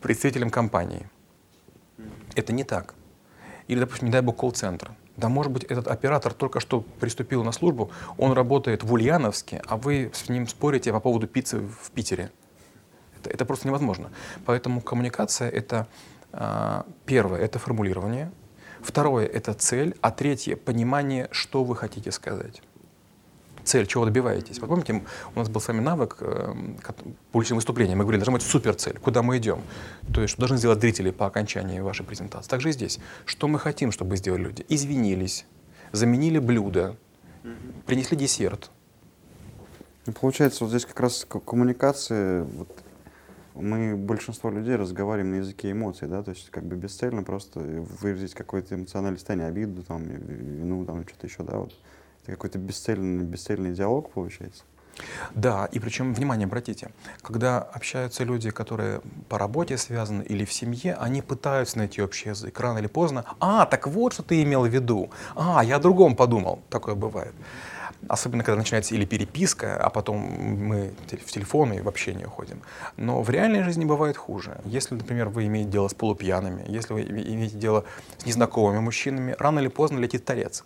представителем 0.00 0.50
компании. 0.50 1.08
Это 2.34 2.52
не 2.52 2.64
так. 2.64 2.94
Или, 3.68 3.80
допустим, 3.80 4.06
не 4.06 4.12
дай 4.12 4.22
бог, 4.22 4.36
колл-центр. 4.36 4.92
Да, 5.16 5.28
может 5.28 5.52
быть, 5.52 5.64
этот 5.64 5.88
оператор 5.88 6.32
только 6.32 6.60
что 6.60 6.80
приступил 6.80 7.44
на 7.44 7.52
службу, 7.52 7.90
он 8.16 8.32
работает 8.32 8.82
в 8.82 8.92
Ульяновске, 8.92 9.60
а 9.66 9.76
вы 9.76 10.10
с 10.14 10.28
ним 10.28 10.48
спорите 10.48 10.90
по 10.92 11.00
поводу 11.00 11.26
пиццы 11.26 11.58
в 11.58 11.90
Питере. 11.90 12.30
Это, 13.18 13.30
это 13.30 13.44
просто 13.44 13.68
невозможно. 13.68 14.10
Поэтому 14.46 14.80
коммуникация— 14.80 15.50
это 15.50 15.86
э, 16.32 16.82
первое, 17.04 17.40
это 17.40 17.58
формулирование, 17.58 18.32
Второе— 18.82 19.26
это 19.32 19.54
цель, 19.54 19.94
а 20.00 20.10
третье— 20.10 20.56
понимание, 20.64 21.28
что 21.30 21.64
вы 21.64 21.76
хотите 21.76 22.10
сказать. 22.10 22.62
Цель, 23.64 23.86
чего 23.86 24.04
добиваетесь. 24.04 24.58
Вот 24.58 24.68
помните, 24.68 25.04
у 25.34 25.38
нас 25.38 25.48
был 25.48 25.60
с 25.60 25.68
вами 25.68 25.80
навык 25.80 26.16
э, 26.20 26.52
публичного 27.30 27.58
выступления. 27.58 27.94
Мы 27.94 28.02
говорили, 28.02 28.18
должна 28.20 28.32
быть 28.32 28.42
суперцель, 28.42 28.98
куда 28.98 29.22
мы 29.22 29.38
идем. 29.38 29.60
То 30.12 30.20
есть, 30.20 30.32
что 30.32 30.40
должны 30.40 30.56
сделать 30.56 30.80
зрители 30.80 31.12
по 31.12 31.26
окончании 31.26 31.78
вашей 31.78 32.04
презентации. 32.04 32.50
Также 32.50 32.70
и 32.70 32.72
здесь. 32.72 32.98
Что 33.24 33.46
мы 33.46 33.60
хотим, 33.60 33.92
чтобы 33.92 34.16
сделали 34.16 34.42
люди? 34.42 34.66
Извинились, 34.68 35.46
заменили 35.92 36.40
блюдо, 36.40 36.96
принесли 37.86 38.16
десерт. 38.16 38.70
Ну, 40.06 40.12
получается, 40.12 40.64
вот 40.64 40.70
здесь 40.70 40.84
как 40.84 40.98
раз 40.98 41.24
коммуникация, 41.46 42.42
вот, 42.42 42.81
мы, 43.54 43.96
большинство 43.96 44.50
людей, 44.50 44.76
разговариваем 44.76 45.32
на 45.32 45.36
языке 45.36 45.70
эмоций, 45.70 46.08
да, 46.08 46.22
то 46.22 46.30
есть 46.30 46.50
как 46.50 46.64
бы 46.64 46.76
бесцельно 46.76 47.22
просто 47.22 47.60
выразить 47.60 48.34
какое-то 48.34 48.74
эмоциональное 48.74 49.18
состояние, 49.18 49.48
обиду, 49.48 49.82
там, 49.82 50.02
вину, 50.04 50.84
там, 50.84 51.06
что-то 51.06 51.26
еще, 51.26 51.42
да, 51.42 51.58
вот. 51.58 51.72
Это 52.22 52.32
какой-то 52.32 52.58
бесцельный, 52.58 53.24
бесцельный 53.24 53.72
диалог 53.72 54.12
получается. 54.12 54.62
Да, 55.34 55.68
и 55.72 55.78
причем, 55.78 56.14
внимание, 56.14 56.46
обратите, 56.46 56.90
когда 57.22 57.58
общаются 57.58 58.24
люди, 58.24 58.50
которые 58.50 59.00
по 59.28 59.38
работе 59.38 59.76
связаны 59.78 60.22
или 60.22 60.44
в 60.44 60.52
семье, 60.52 60.94
они 61.00 61.22
пытаются 61.22 61.78
найти 61.78 62.02
общий 62.02 62.28
язык. 62.28 62.58
Рано 62.60 62.78
или 62.78 62.86
поздно, 62.86 63.24
а, 63.40 63.66
так 63.66 63.86
вот, 63.86 64.12
что 64.12 64.22
ты 64.22 64.42
имел 64.42 64.62
в 64.66 64.68
виду. 64.68 65.10
А, 65.34 65.64
я 65.64 65.76
о 65.76 65.80
другом 65.80 66.14
подумал. 66.14 66.60
Такое 66.68 66.94
бывает. 66.94 67.34
Особенно, 68.08 68.42
когда 68.42 68.58
начинается 68.58 68.94
или 68.94 69.04
переписка, 69.04 69.76
а 69.76 69.88
потом 69.88 70.18
мы 70.18 70.92
в 71.08 71.30
телефон 71.30 71.72
и 71.72 71.80
в 71.80 71.88
общение 71.88 72.26
уходим. 72.26 72.60
Но 72.96 73.22
в 73.22 73.30
реальной 73.30 73.62
жизни 73.62 73.84
бывает 73.84 74.16
хуже. 74.16 74.60
Если, 74.64 74.94
например, 74.94 75.28
вы 75.28 75.46
имеете 75.46 75.70
дело 75.70 75.88
с 75.88 75.94
полупьяными, 75.94 76.64
если 76.68 76.94
вы 76.94 77.02
имеете 77.02 77.56
дело 77.56 77.84
с 78.18 78.26
незнакомыми 78.26 78.80
мужчинами, 78.80 79.36
рано 79.38 79.60
или 79.60 79.68
поздно 79.68 79.98
летит 79.98 80.24
торец. 80.24 80.64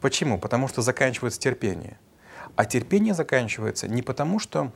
Почему? 0.00 0.38
Потому 0.38 0.68
что 0.68 0.82
заканчивается 0.82 1.38
терпение. 1.38 1.98
А 2.56 2.64
терпение 2.64 3.14
заканчивается 3.14 3.88
не 3.88 4.02
потому, 4.02 4.38
что 4.38 4.72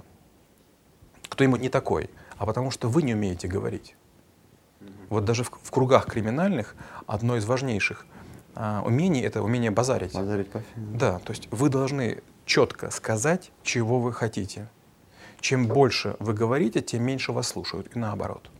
кто-нибудь 1.29 1.61
не 1.61 1.69
такой, 1.69 2.11
а 2.39 2.47
потому 2.47 2.71
что 2.71 2.89
вы 2.89 3.03
не 3.03 3.15
умеете 3.15 3.49
говорить. 3.49 3.97
Вот 5.09 5.25
даже 5.25 5.45
в, 5.45 5.51
в 5.63 5.71
кругах 5.71 6.07
криминальных 6.07 6.75
одно 7.07 7.37
из 7.37 7.45
важнейших 7.45 8.07
а, 8.57 8.83
умений 8.85 9.21
это 9.21 9.43
умение 9.43 9.71
базарить. 9.71 10.15
Базарить 10.15 10.51
по 10.51 10.61
фильму. 10.61 10.97
Да, 10.97 11.19
то 11.19 11.33
есть 11.33 11.49
вы 11.51 11.69
должны 11.69 12.23
четко 12.47 12.91
сказать, 12.91 13.53
чего 13.63 14.01
вы 14.01 14.13
хотите. 14.13 14.69
Чем 15.41 15.67
больше 15.67 16.17
вы 16.19 16.33
говорите, 16.33 16.81
тем 16.81 17.05
меньше 17.05 17.33
вас 17.33 17.49
слушают, 17.49 17.95
и 17.95 17.99
наоборот. 17.99 18.51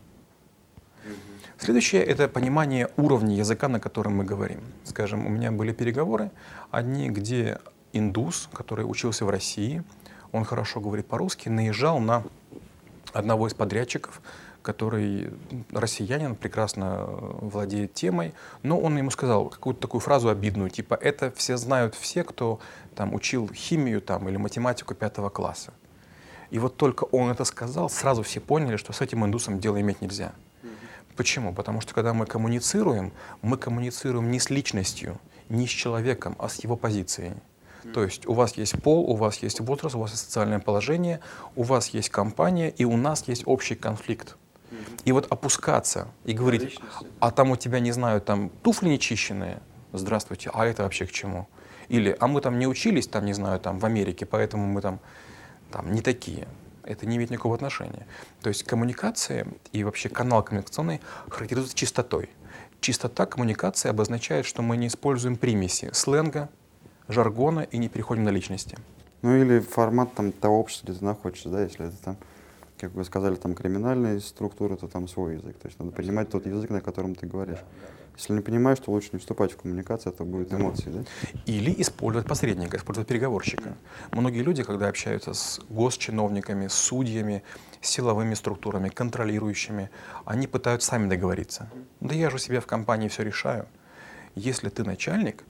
Следующее— 1.57 2.03
это 2.05 2.27
понимание 2.27 2.89
уровня 2.97 3.35
языка, 3.35 3.67
на 3.67 3.79
котором 3.79 4.17
мы 4.17 4.23
говорим. 4.23 4.61
Скажем, 4.83 5.25
у 5.25 5.29
меня 5.29 5.51
были 5.51 5.73
переговоры, 5.73 6.29
одни, 6.69 7.09
где 7.09 7.57
индус, 7.93 8.47
который 8.53 8.83
учился 8.83 9.25
в 9.25 9.29
России, 9.31 9.83
он 10.31 10.43
хорошо 10.43 10.79
говорит 10.79 11.07
по-русски, 11.07 11.49
наезжал 11.49 11.99
на 11.99 12.23
одного 13.13 13.47
из 13.47 13.55
подрядчиков, 13.55 14.21
который 14.67 15.29
россиянин, 15.71 16.35
прекрасно 16.35 17.05
владеет 17.39 17.93
темой, 17.93 18.33
но 18.63 18.77
он 18.77 18.97
ему 18.97 19.11
сказал 19.11 19.47
какую-то 19.47 19.79
такую 19.79 20.01
фразу 20.01 20.27
обидную, 20.27 20.69
типа 20.69 20.93
«это 20.95 21.31
все 21.31 21.55
знают 21.55 21.95
все, 21.95 22.25
кто 22.25 22.59
там 22.93 23.13
учил 23.13 23.49
химию 23.53 24.01
там, 24.01 24.27
или 24.27 24.35
математику 24.35 24.93
пятого 24.93 25.29
класса». 25.29 25.71
И 26.49 26.59
вот 26.59 26.75
только 26.75 27.05
он 27.05 27.29
это 27.29 27.45
сказал, 27.45 27.89
сразу 27.89 28.23
все 28.23 28.41
поняли, 28.41 28.75
что 28.75 28.91
с 28.91 28.99
этим 28.99 29.23
индусом 29.23 29.59
дело 29.59 29.79
иметь 29.79 30.01
нельзя. 30.01 30.33
Почему? 31.15 31.53
Потому 31.53 31.79
что 31.79 31.93
когда 31.93 32.13
мы 32.13 32.25
коммуницируем, 32.25 33.13
мы 33.41 33.57
коммуницируем 33.57 34.31
не 34.31 34.39
с 34.39 34.49
личностью, 34.49 35.17
не 35.47 35.65
с 35.65 35.69
человеком, 35.69 36.35
а 36.39 36.49
с 36.49 36.63
его 36.63 36.75
позицией. 36.75 37.31
То 37.93 38.03
есть 38.03 38.27
у 38.27 38.33
вас 38.33 38.57
есть 38.57 38.81
пол, 38.83 39.09
у 39.09 39.15
вас 39.15 39.37
есть 39.37 39.61
возраст, 39.61 39.95
у 39.95 39.99
вас 39.99 40.11
есть 40.11 40.23
социальное 40.25 40.59
положение, 40.59 41.19
у 41.55 41.63
вас 41.63 41.89
есть 41.89 42.09
компания, 42.09 42.69
и 42.69 42.85
у 42.85 42.97
нас 42.97 43.27
есть 43.27 43.43
общий 43.45 43.75
конфликт. 43.75 44.35
И 45.07 45.13
вот 45.13 45.31
опускаться 45.31 46.09
и 46.25 46.33
говорить, 46.33 46.81
а 47.21 47.31
там 47.31 47.51
у 47.51 47.55
тебя, 47.55 47.79
не 47.79 47.93
знаю, 47.93 48.19
там 48.19 48.49
туфли 48.61 48.89
нечищенные, 48.89 49.61
здравствуйте, 49.93 50.51
а 50.53 50.65
это 50.65 50.83
вообще 50.83 51.05
к 51.05 51.13
чему? 51.13 51.47
Или, 51.87 52.13
а 52.19 52.27
мы 52.27 52.41
там 52.41 52.59
не 52.59 52.67
учились, 52.67 53.07
там, 53.07 53.23
не 53.23 53.31
знаю, 53.31 53.61
там 53.61 53.79
в 53.79 53.85
Америке, 53.85 54.25
поэтому 54.25 54.67
мы 54.67 54.81
там, 54.81 54.99
там 55.71 55.93
не 55.93 56.01
такие. 56.01 56.45
Это 56.83 57.05
не 57.05 57.15
имеет 57.15 57.29
никакого 57.29 57.55
отношения. 57.55 58.05
То 58.41 58.49
есть 58.49 58.63
коммуникация 58.63 59.47
и 59.71 59.85
вообще 59.85 60.09
канал 60.09 60.43
коммуникационный 60.43 60.99
характеризуется 61.29 61.77
чистотой. 61.77 62.29
Чистота 62.81 63.25
коммуникации 63.25 63.87
обозначает, 63.87 64.45
что 64.45 64.61
мы 64.61 64.75
не 64.75 64.87
используем 64.87 65.37
примеси 65.37 65.89
сленга, 65.93 66.49
жаргона 67.07 67.61
и 67.61 67.77
не 67.77 67.87
переходим 67.87 68.25
на 68.25 68.29
личности. 68.29 68.77
Ну 69.21 69.37
или 69.37 69.61
формат 69.61 70.13
там 70.15 70.33
того 70.33 70.59
общества, 70.59 70.87
где 70.87 70.99
ты 70.99 71.05
находишься, 71.05 71.47
да, 71.47 71.63
если 71.63 71.87
это 71.87 71.95
там, 72.03 72.17
как 72.77 72.93
вы 72.93 73.03
сказали, 73.03 73.35
там 73.35 73.55
криминальные 73.55 74.19
структуры, 74.19 74.77
то 74.77 74.87
там 74.87 75.07
свой 75.07 75.35
язык. 75.35 75.57
То 75.57 75.67
есть 75.67 75.79
надо 75.79 75.91
понимать 75.91 76.29
тот 76.29 76.45
язык, 76.45 76.69
на 76.69 76.81
котором 76.81 77.15
ты 77.15 77.25
говоришь. 77.25 77.59
Если 78.17 78.33
не 78.33 78.41
понимаешь, 78.41 78.79
то 78.79 78.91
лучше 78.91 79.09
не 79.13 79.19
вступать 79.19 79.51
в 79.51 79.57
коммуникацию, 79.57 80.11
это 80.11 80.23
будет 80.23 80.51
эмоции, 80.51 80.89
да? 80.89 81.03
Или 81.45 81.73
использовать 81.77 82.27
посредника, 82.27 82.77
использовать 82.77 83.07
переговорщика. 83.07 83.77
Многие 84.11 84.41
люди, 84.41 84.63
когда 84.63 84.87
общаются 84.87 85.33
с 85.33 85.59
госчиновниками, 85.69 86.67
с 86.67 86.73
судьями, 86.73 87.43
силовыми 87.79 88.33
структурами, 88.33 88.89
контролирующими, 88.89 89.91
они 90.25 90.47
пытаются 90.47 90.89
сами 90.89 91.07
договориться. 91.07 91.69
Да 91.99 92.15
я 92.15 92.31
же 92.31 92.39
себе 92.39 92.59
в 92.59 92.65
компании 92.65 93.07
все 93.07 93.23
решаю. 93.23 93.67
Если 94.33 94.69
ты 94.69 94.83
начальник, 94.83 95.43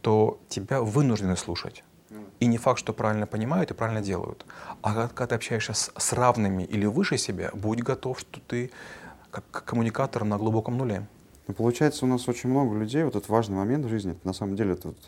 то 0.00 0.40
тебя 0.48 0.80
вынуждены 0.80 1.36
слушать. 1.36 1.84
И 2.44 2.46
не 2.46 2.58
факт, 2.58 2.78
что 2.78 2.92
правильно 2.92 3.26
понимают 3.26 3.70
и 3.70 3.74
правильно 3.74 4.02
делают. 4.02 4.44
А 4.82 5.08
когда 5.08 5.28
ты 5.28 5.34
общаешься 5.36 5.72
с, 5.72 5.90
с 5.96 6.12
равными 6.12 6.62
или 6.62 6.84
выше 6.84 7.16
себя, 7.16 7.50
будь 7.54 7.80
готов, 7.82 8.20
что 8.20 8.38
ты 8.38 8.70
как 9.30 9.64
коммуникатор 9.64 10.24
на 10.24 10.36
глубоком 10.36 10.76
нуле. 10.76 11.06
Ну, 11.46 11.54
получается, 11.54 12.04
у 12.04 12.08
нас 12.08 12.28
очень 12.28 12.50
много 12.50 12.76
людей, 12.76 13.02
вот 13.02 13.16
этот 13.16 13.30
важный 13.30 13.56
момент 13.56 13.86
в 13.86 13.88
жизни, 13.88 14.12
это, 14.12 14.26
на 14.26 14.34
самом 14.34 14.56
деле 14.56 14.74
это 14.74 14.88
вот 14.88 14.98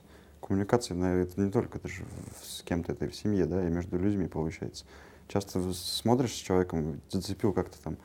коммуникация, 0.40 0.96
это 0.96 1.38
не 1.38 1.50
только 1.50 1.76
это 1.76 1.88
же 1.88 2.06
с 2.42 2.62
кем-то, 2.62 2.92
это 2.92 3.04
и 3.04 3.08
в 3.08 3.14
семье, 3.14 3.44
да, 3.44 3.62
и 3.62 3.70
между 3.70 3.98
людьми 3.98 4.28
получается. 4.28 4.86
Часто 5.28 5.60
смотришь 5.74 6.32
с 6.32 6.38
человеком, 6.38 7.02
зацепил 7.10 7.52
как-то 7.52 7.76
там, 7.84 7.98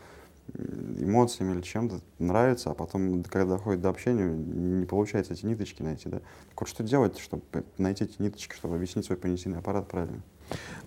эмоциями 1.00 1.54
или 1.54 1.62
чем-то 1.62 2.02
нравится, 2.20 2.72
а 2.72 2.74
потом, 2.74 3.24
когда 3.24 3.56
доходит 3.56 3.82
до 3.82 3.90
общения, 3.90 4.30
не 4.30 4.86
получается 4.86 5.34
эти 5.34 5.46
ниточки 5.46 5.82
найти, 5.82 6.10
да. 6.10 6.20
Так 6.50 6.62
вот, 6.62 6.70
что 6.70 6.84
делать, 6.84 7.20
чтобы 7.20 7.44
найти 7.78 8.06
эти 8.06 8.22
ниточки, 8.22 8.54
чтобы 8.54 8.76
объяснить 8.76 9.06
свой 9.06 9.18
понятийный 9.18 9.60
аппарат 9.60 9.88
правильно? 9.88 10.22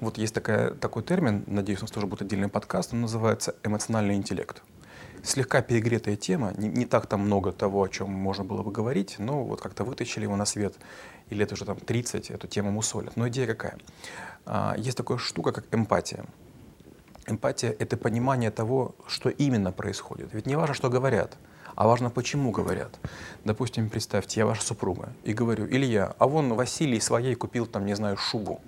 Вот 0.01 0.19
есть 0.19 0.35
такая, 0.35 0.71
такой 0.71 1.03
термин, 1.03 1.45
надеюсь, 1.47 1.81
у 1.81 1.83
нас 1.83 1.91
тоже 1.91 2.07
будет 2.07 2.23
отдельный 2.23 2.49
подкаст, 2.49 2.93
он 2.93 3.01
называется 3.01 3.55
эмоциональный 3.63 4.15
интеллект. 4.15 4.63
Слегка 5.23 5.63
перегретая 5.63 6.17
тема, 6.17 6.53
не, 6.59 6.69
не 6.69 6.85
так 6.85 7.07
там 7.07 7.21
много 7.21 7.51
того, 7.51 7.83
о 7.83 7.89
чем 7.89 8.11
можно 8.11 8.45
было 8.45 8.63
бы 8.63 8.71
говорить, 8.71 9.17
но 9.19 9.43
вот 9.43 9.63
как-то 9.63 9.85
вытащили 9.85 10.25
его 10.25 10.37
на 10.37 10.45
свет, 10.45 10.75
и 11.31 11.35
лет 11.35 11.51
уже 11.51 11.65
там 11.65 11.77
30 11.77 12.31
эту 12.31 12.47
тему 12.47 12.71
мусолят. 12.71 13.17
Но 13.17 13.27
идея 13.29 13.47
какая? 13.47 13.79
А, 14.45 14.75
есть 14.77 14.99
такая 14.99 15.17
штука, 15.17 15.53
как 15.53 15.65
эмпатия. 15.73 16.27
Эмпатия— 17.27 17.75
это 17.79 17.97
понимание 17.97 18.51
того, 18.51 18.95
что 19.07 19.29
именно 19.29 19.73
происходит. 19.73 20.33
Ведь 20.33 20.47
не 20.47 20.57
важно, 20.57 20.75
что 20.75 20.91
говорят, 20.91 21.37
а 21.75 21.87
важно, 21.87 22.11
почему 22.11 22.51
говорят. 22.51 22.99
Допустим, 23.45 23.89
представьте, 23.91 24.41
я 24.41 24.47
ваша 24.47 24.63
супруга, 24.63 25.13
и 25.25 25.33
говорю, 25.33 25.67
Илья, 25.67 26.15
а 26.19 26.27
вон 26.27 26.55
Василий 26.55 27.01
своей 27.01 27.35
купил 27.35 27.67
там, 27.67 27.87
не 27.87 27.95
знаю, 27.95 28.17
шубу. 28.17 28.61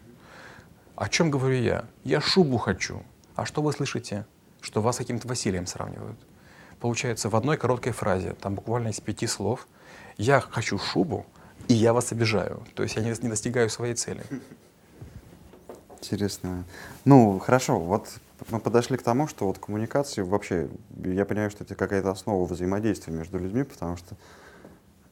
О 0.96 1.08
чем 1.08 1.30
говорю 1.30 1.56
я? 1.56 1.84
Я 2.04 2.20
шубу 2.20 2.56
хочу. 2.56 3.02
А 3.34 3.44
что 3.44 3.62
вы 3.62 3.72
слышите? 3.72 4.24
Что 4.60 4.80
вас 4.80 4.96
с 4.96 4.98
каким-то 4.98 5.28
Василием 5.28 5.66
сравнивают. 5.66 6.18
Получается, 6.80 7.28
в 7.28 7.36
одной 7.36 7.56
короткой 7.56 7.92
фразе, 7.92 8.32
там 8.32 8.54
буквально 8.54 8.88
из 8.88 9.00
пяти 9.00 9.26
слов, 9.26 9.68
я 10.16 10.40
хочу 10.40 10.78
шубу, 10.78 11.26
и 11.68 11.74
я 11.74 11.92
вас 11.92 12.12
обижаю. 12.12 12.64
То 12.74 12.82
есть 12.82 12.96
я 12.96 13.02
не, 13.02 13.12
достигаю 13.12 13.68
своей 13.68 13.94
цели. 13.94 14.24
Интересно. 16.00 16.64
Ну, 17.04 17.38
хорошо, 17.38 17.78
вот 17.78 18.08
мы 18.50 18.60
подошли 18.60 18.96
к 18.96 19.02
тому, 19.02 19.26
что 19.26 19.46
вот 19.46 19.58
коммуникации 19.58 20.22
вообще, 20.22 20.68
я 21.04 21.24
понимаю, 21.24 21.50
что 21.50 21.64
это 21.64 21.74
какая-то 21.74 22.10
основа 22.10 22.44
взаимодействия 22.46 23.12
между 23.12 23.38
людьми, 23.38 23.64
потому 23.64 23.96
что 23.96 24.16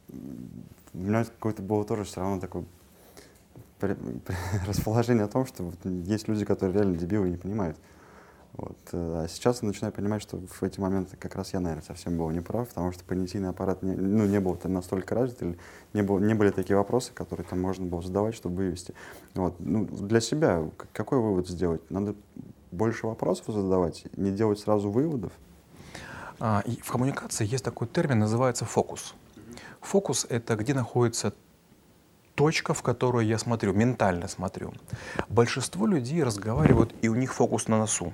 у 0.08 0.98
меня 0.98 1.24
какое-то 1.24 1.62
было 1.62 1.84
тоже 1.84 2.04
все 2.04 2.20
равно 2.20 2.40
такое 2.40 2.64
расположение 4.66 5.24
о 5.24 5.28
том, 5.28 5.46
что 5.46 5.64
вот 5.64 5.78
есть 5.84 6.28
люди, 6.28 6.44
которые 6.44 6.74
реально 6.74 6.96
дебилы 6.96 7.28
и 7.28 7.32
не 7.32 7.36
понимают. 7.36 7.76
Вот. 8.56 8.78
Э, 8.92 9.24
а 9.24 9.28
сейчас 9.28 9.62
я 9.62 9.68
начинаю 9.68 9.92
понимать, 9.92 10.22
что 10.22 10.38
в 10.38 10.62
эти 10.62 10.78
моменты 10.78 11.16
как 11.16 11.34
раз 11.34 11.52
я, 11.52 11.60
наверное, 11.60 11.84
совсем 11.84 12.16
был 12.16 12.30
неправ, 12.30 12.68
потому 12.68 12.92
что 12.92 13.04
понятийный 13.04 13.48
аппарат 13.48 13.82
не, 13.82 13.94
ну, 13.94 14.26
не 14.26 14.38
был 14.38 14.56
настолько 14.64 15.16
развит, 15.16 15.42
или 15.42 15.58
не, 15.92 16.02
был, 16.02 16.20
не 16.20 16.34
были 16.34 16.50
такие 16.50 16.76
вопросы, 16.76 17.10
которые 17.12 17.44
там 17.44 17.60
можно 17.60 17.84
было 17.84 18.00
задавать, 18.00 18.34
чтобы 18.34 18.56
вывести. 18.56 18.94
Вот. 19.34 19.56
Ну, 19.58 19.86
для 19.86 20.20
себя 20.20 20.64
какой 20.92 21.18
вывод 21.18 21.48
сделать? 21.48 21.82
Надо 21.90 22.14
больше 22.74 23.06
вопросов 23.06 23.54
задавать, 23.54 24.04
не 24.16 24.30
делать 24.30 24.58
сразу 24.58 24.90
выводов? 24.90 25.32
А, 26.40 26.62
и 26.66 26.76
в 26.80 26.90
коммуникации 26.90 27.46
есть 27.46 27.64
такой 27.64 27.86
термин, 27.86 28.18
называется 28.18 28.64
фокус. 28.64 29.14
Фокус— 29.80 30.26
это 30.28 30.56
где 30.56 30.74
находится 30.74 31.32
точка, 32.34 32.74
в 32.74 32.82
которую 32.82 33.26
я 33.26 33.38
смотрю, 33.38 33.72
ментально 33.72 34.28
смотрю. 34.28 34.72
Большинство 35.28 35.86
людей 35.86 36.22
разговаривают, 36.22 36.94
и 37.02 37.08
у 37.08 37.14
них 37.14 37.32
фокус 37.32 37.68
на 37.68 37.78
носу. 37.78 38.12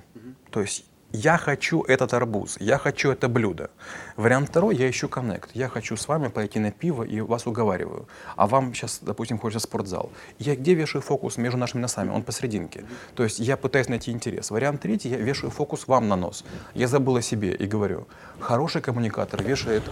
То 0.51 0.61
есть 0.61 0.85
я 1.13 1.37
хочу 1.37 1.81
этот 1.83 2.13
арбуз, 2.13 2.57
я 2.59 2.77
хочу 2.77 3.11
это 3.11 3.27
блюдо. 3.27 3.69
Вариант 4.15 4.49
второй, 4.49 4.75
я 4.75 4.89
ищу 4.89 5.09
коннект. 5.09 5.49
Я 5.53 5.67
хочу 5.67 5.97
с 5.97 6.07
вами 6.07 6.29
пойти 6.29 6.59
на 6.59 6.71
пиво 6.71 7.03
и 7.03 7.19
вас 7.21 7.47
уговариваю. 7.47 8.07
А 8.35 8.47
вам 8.47 8.73
сейчас, 8.73 8.99
допустим, 9.01 9.37
хочется 9.37 9.67
спортзал. 9.67 10.11
Я 10.39 10.55
где 10.55 10.73
вешаю 10.73 11.01
фокус 11.01 11.37
между 11.37 11.57
нашими 11.57 11.81
носами? 11.81 12.09
Он 12.11 12.23
посерединке. 12.23 12.85
То 13.15 13.23
есть 13.23 13.39
я 13.39 13.57
пытаюсь 13.57 13.89
найти 13.89 14.11
интерес. 14.11 14.51
Вариант 14.51 14.81
третий, 14.81 15.09
я 15.09 15.17
вешаю 15.17 15.51
фокус 15.51 15.87
вам 15.87 16.07
на 16.07 16.15
нос. 16.15 16.45
Я 16.75 16.87
забыл 16.87 17.17
о 17.17 17.21
себе 17.21 17.53
и 17.53 17.65
говорю, 17.65 18.07
хороший 18.39 18.81
коммуникатор 18.81 19.43
вешает 19.43 19.83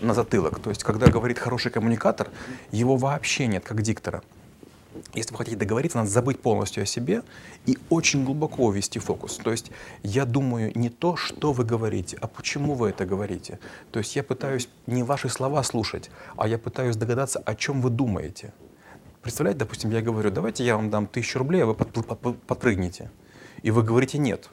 на 0.00 0.14
затылок. 0.14 0.60
То 0.60 0.70
есть 0.70 0.84
когда 0.84 1.06
говорит 1.06 1.38
хороший 1.38 1.70
коммуникатор, 1.70 2.28
его 2.70 2.96
вообще 2.96 3.46
нет, 3.46 3.64
как 3.64 3.82
диктора. 3.82 4.22
Если 5.14 5.32
вы 5.32 5.38
хотите 5.38 5.56
договориться, 5.56 5.98
надо 5.98 6.10
забыть 6.10 6.40
полностью 6.40 6.82
о 6.82 6.86
себе 6.86 7.22
и 7.66 7.78
очень 7.90 8.24
глубоко 8.24 8.70
ввести 8.70 8.98
фокус. 8.98 9.36
То 9.36 9.50
есть 9.50 9.70
я 10.02 10.24
думаю 10.24 10.72
не 10.74 10.90
то, 10.90 11.16
что 11.16 11.52
вы 11.52 11.64
говорите, 11.64 12.18
а 12.20 12.26
почему 12.26 12.74
вы 12.74 12.90
это 12.90 13.04
говорите. 13.04 13.58
То 13.90 13.98
есть 13.98 14.16
я 14.16 14.22
пытаюсь 14.22 14.68
не 14.86 15.02
ваши 15.02 15.28
слова 15.28 15.62
слушать, 15.62 16.10
а 16.36 16.48
я 16.48 16.58
пытаюсь 16.58 16.96
догадаться, 16.96 17.38
о 17.40 17.54
чем 17.54 17.80
вы 17.80 17.90
думаете. 17.90 18.52
Представляете, 19.22 19.60
допустим, 19.60 19.90
я 19.90 20.02
говорю, 20.02 20.30
давайте 20.30 20.64
я 20.64 20.76
вам 20.76 20.90
дам 20.90 21.06
тысячу 21.06 21.38
рублей, 21.38 21.62
а 21.62 21.66
вы 21.66 21.74
подпрыгнете. 21.74 23.10
И 23.62 23.70
вы 23.70 23.82
говорите 23.82 24.18
нет. 24.18 24.50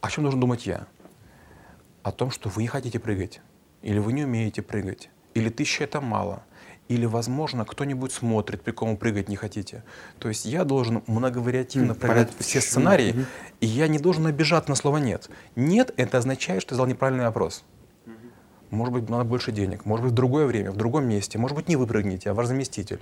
О 0.00 0.10
чем 0.10 0.24
должен 0.24 0.40
думать 0.40 0.66
я? 0.66 0.86
О 2.02 2.12
том, 2.12 2.30
что 2.30 2.50
вы 2.50 2.62
не 2.62 2.68
хотите 2.68 2.98
прыгать, 2.98 3.40
или 3.80 3.98
вы 3.98 4.12
не 4.12 4.24
умеете 4.24 4.60
прыгать, 4.60 5.08
или 5.32 5.48
тысяча 5.48 5.84
это 5.84 6.00
мало– 6.00 6.44
или, 6.88 7.06
возможно, 7.06 7.64
кто-нибудь 7.64 8.12
смотрит, 8.12 8.62
при 8.62 8.72
ком 8.72 8.96
прыгать 8.96 9.28
не 9.28 9.36
хотите. 9.36 9.84
То 10.18 10.28
есть 10.28 10.44
я 10.44 10.64
должен 10.64 11.02
многовариативно 11.06 11.94
проверять 11.94 12.30
все 12.38 12.60
сценарии, 12.60 13.14
mm-hmm. 13.14 13.26
и 13.60 13.66
я 13.66 13.88
не 13.88 13.98
должен 13.98 14.26
обижаться 14.26 14.70
на 14.70 14.76
слово 14.76 14.98
«нет». 14.98 15.30
«Нет»— 15.56 15.94
это 15.96 16.18
означает, 16.18 16.62
что 16.62 16.74
я 16.74 16.76
задал 16.76 16.86
неправильный 16.88 17.24
вопрос. 17.24 17.64
Может 18.70 18.92
быть, 18.92 19.08
надо 19.08 19.24
больше 19.24 19.52
денег, 19.52 19.84
может 19.84 20.04
быть, 20.04 20.12
в 20.12 20.16
другое 20.16 20.46
время, 20.46 20.72
в 20.72 20.76
другом 20.76 21.06
месте, 21.06 21.38
может 21.38 21.56
быть, 21.56 21.68
не 21.68 21.76
вы 21.76 21.86
прыгнете, 21.86 22.30
а 22.30 22.34
ваш 22.34 22.46
заместитель. 22.46 23.00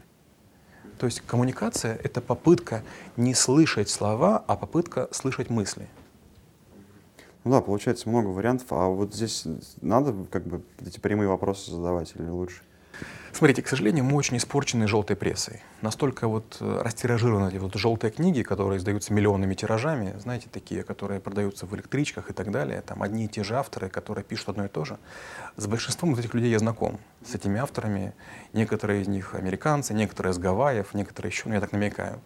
То 0.98 1.06
есть 1.06 1.20
коммуникация— 1.22 1.98
это 2.04 2.20
попытка 2.20 2.84
не 3.16 3.34
слышать 3.34 3.88
слова, 3.88 4.44
а 4.46 4.54
попытка 4.54 5.08
слышать 5.10 5.50
мысли. 5.50 5.88
Ну 7.44 7.50
да, 7.50 7.60
получается 7.60 8.08
много 8.08 8.28
вариантов, 8.28 8.66
а 8.70 8.86
вот 8.86 9.14
здесь 9.14 9.44
надо 9.80 10.14
как 10.30 10.46
бы 10.46 10.62
эти 10.86 11.00
прямые 11.00 11.28
вопросы 11.28 11.72
задавать 11.72 12.12
или 12.14 12.28
лучше? 12.28 12.62
Смотрите, 13.32 13.62
к 13.62 13.68
сожалению, 13.68 14.04
мы 14.04 14.16
очень 14.16 14.36
испорчены 14.36 14.86
желтой 14.86 15.16
прессой. 15.16 15.62
Настолько 15.80 16.28
вот 16.28 16.58
э, 16.60 16.82
растиражированы 16.82 17.48
эти 17.48 17.56
вот 17.56 17.74
желтые 17.74 18.10
книги, 18.10 18.42
которые 18.42 18.78
издаются 18.78 19.14
миллионными 19.14 19.54
тиражами, 19.54 20.14
знаете, 20.18 20.48
такие, 20.52 20.82
которые 20.82 21.18
продаются 21.18 21.64
в 21.64 21.74
электричках 21.74 22.30
и 22.30 22.34
так 22.34 22.50
далее. 22.50 22.82
Там 22.82 23.02
одни 23.02 23.24
и 23.24 23.28
те 23.28 23.42
же 23.42 23.56
авторы, 23.56 23.88
которые 23.88 24.22
пишут 24.22 24.50
одно 24.50 24.66
и 24.66 24.68
то 24.68 24.84
же. 24.84 24.98
С 25.56 25.66
большинством 25.66 26.12
из 26.12 26.18
этих 26.18 26.34
людей 26.34 26.50
я 26.50 26.58
знаком, 26.58 27.00
с 27.24 27.34
этими 27.34 27.58
авторами. 27.58 28.12
Некоторые 28.52 29.00
из 29.00 29.08
них 29.08 29.34
американцы, 29.34 29.94
некоторые 29.94 30.32
из 30.32 30.38
Гавайев, 30.38 30.92
некоторые 30.92 31.30
еще, 31.30 31.44
ну 31.46 31.54
я 31.54 31.60
так 31.60 31.72
намекаю 31.72 32.20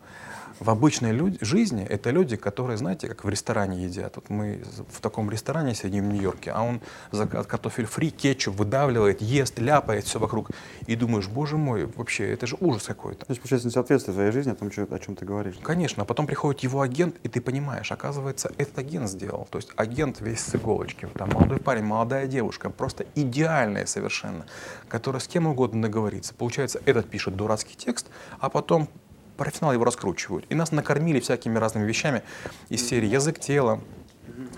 в 0.60 0.70
обычной 0.70 1.12
люд- 1.12 1.38
жизни 1.40 1.84
это 1.84 2.10
люди, 2.10 2.36
которые, 2.36 2.76
знаете, 2.76 3.08
как 3.08 3.24
в 3.24 3.28
ресторане 3.28 3.84
едят. 3.84 4.16
Вот 4.16 4.30
мы 4.30 4.62
в 4.90 5.00
таком 5.00 5.30
ресторане 5.30 5.74
сидим 5.74 6.08
в 6.08 6.12
Нью-Йорке, 6.12 6.50
а 6.52 6.62
он 6.62 6.80
за 7.12 7.26
картофель 7.26 7.86
фри, 7.86 8.10
кетчуп 8.10 8.56
выдавливает, 8.56 9.20
ест, 9.20 9.58
ляпает 9.58 10.04
все 10.04 10.18
вокруг. 10.18 10.50
И 10.86 10.96
думаешь, 10.96 11.28
боже 11.28 11.56
мой, 11.56 11.86
вообще, 11.86 12.32
это 12.32 12.46
же 12.46 12.56
ужас 12.60 12.84
какой-то. 12.84 13.26
То 13.26 13.30
есть, 13.32 13.40
получается, 13.40 13.68
несоответствие 13.68 14.14
твоей 14.14 14.32
жизни 14.32 14.52
о 14.52 14.54
том, 14.54 14.68
о 14.68 14.98
чем 14.98 15.16
ты 15.16 15.24
говоришь. 15.24 15.56
Конечно, 15.62 16.02
а 16.02 16.06
потом 16.06 16.26
приходит 16.26 16.62
его 16.62 16.80
агент, 16.80 17.16
и 17.22 17.28
ты 17.28 17.40
понимаешь, 17.40 17.92
оказывается, 17.92 18.52
этот 18.56 18.78
агент 18.78 19.08
сделал. 19.08 19.46
То 19.50 19.58
есть 19.58 19.70
агент 19.76 20.20
весь 20.20 20.40
с 20.40 20.54
иголочки. 20.54 21.08
Там 21.14 21.30
молодой 21.30 21.58
парень, 21.58 21.84
молодая 21.84 22.26
девушка, 22.26 22.70
просто 22.70 23.06
идеальная 23.14 23.86
совершенно, 23.86 24.46
которая 24.88 25.20
с 25.20 25.28
кем 25.28 25.46
угодно 25.46 25.82
договорится. 25.82 26.34
Получается, 26.34 26.80
этот 26.84 27.08
пишет 27.08 27.36
дурацкий 27.36 27.76
текст, 27.76 28.06
а 28.40 28.48
потом 28.48 28.88
профессионалы 29.36 29.74
его 29.74 29.84
раскручивают. 29.84 30.46
И 30.48 30.54
нас 30.54 30.72
накормили 30.72 31.20
всякими 31.20 31.58
разными 31.58 31.86
вещами 31.86 32.22
из 32.68 32.86
серии 32.86 33.08
язык 33.08 33.38
тела, 33.38 33.80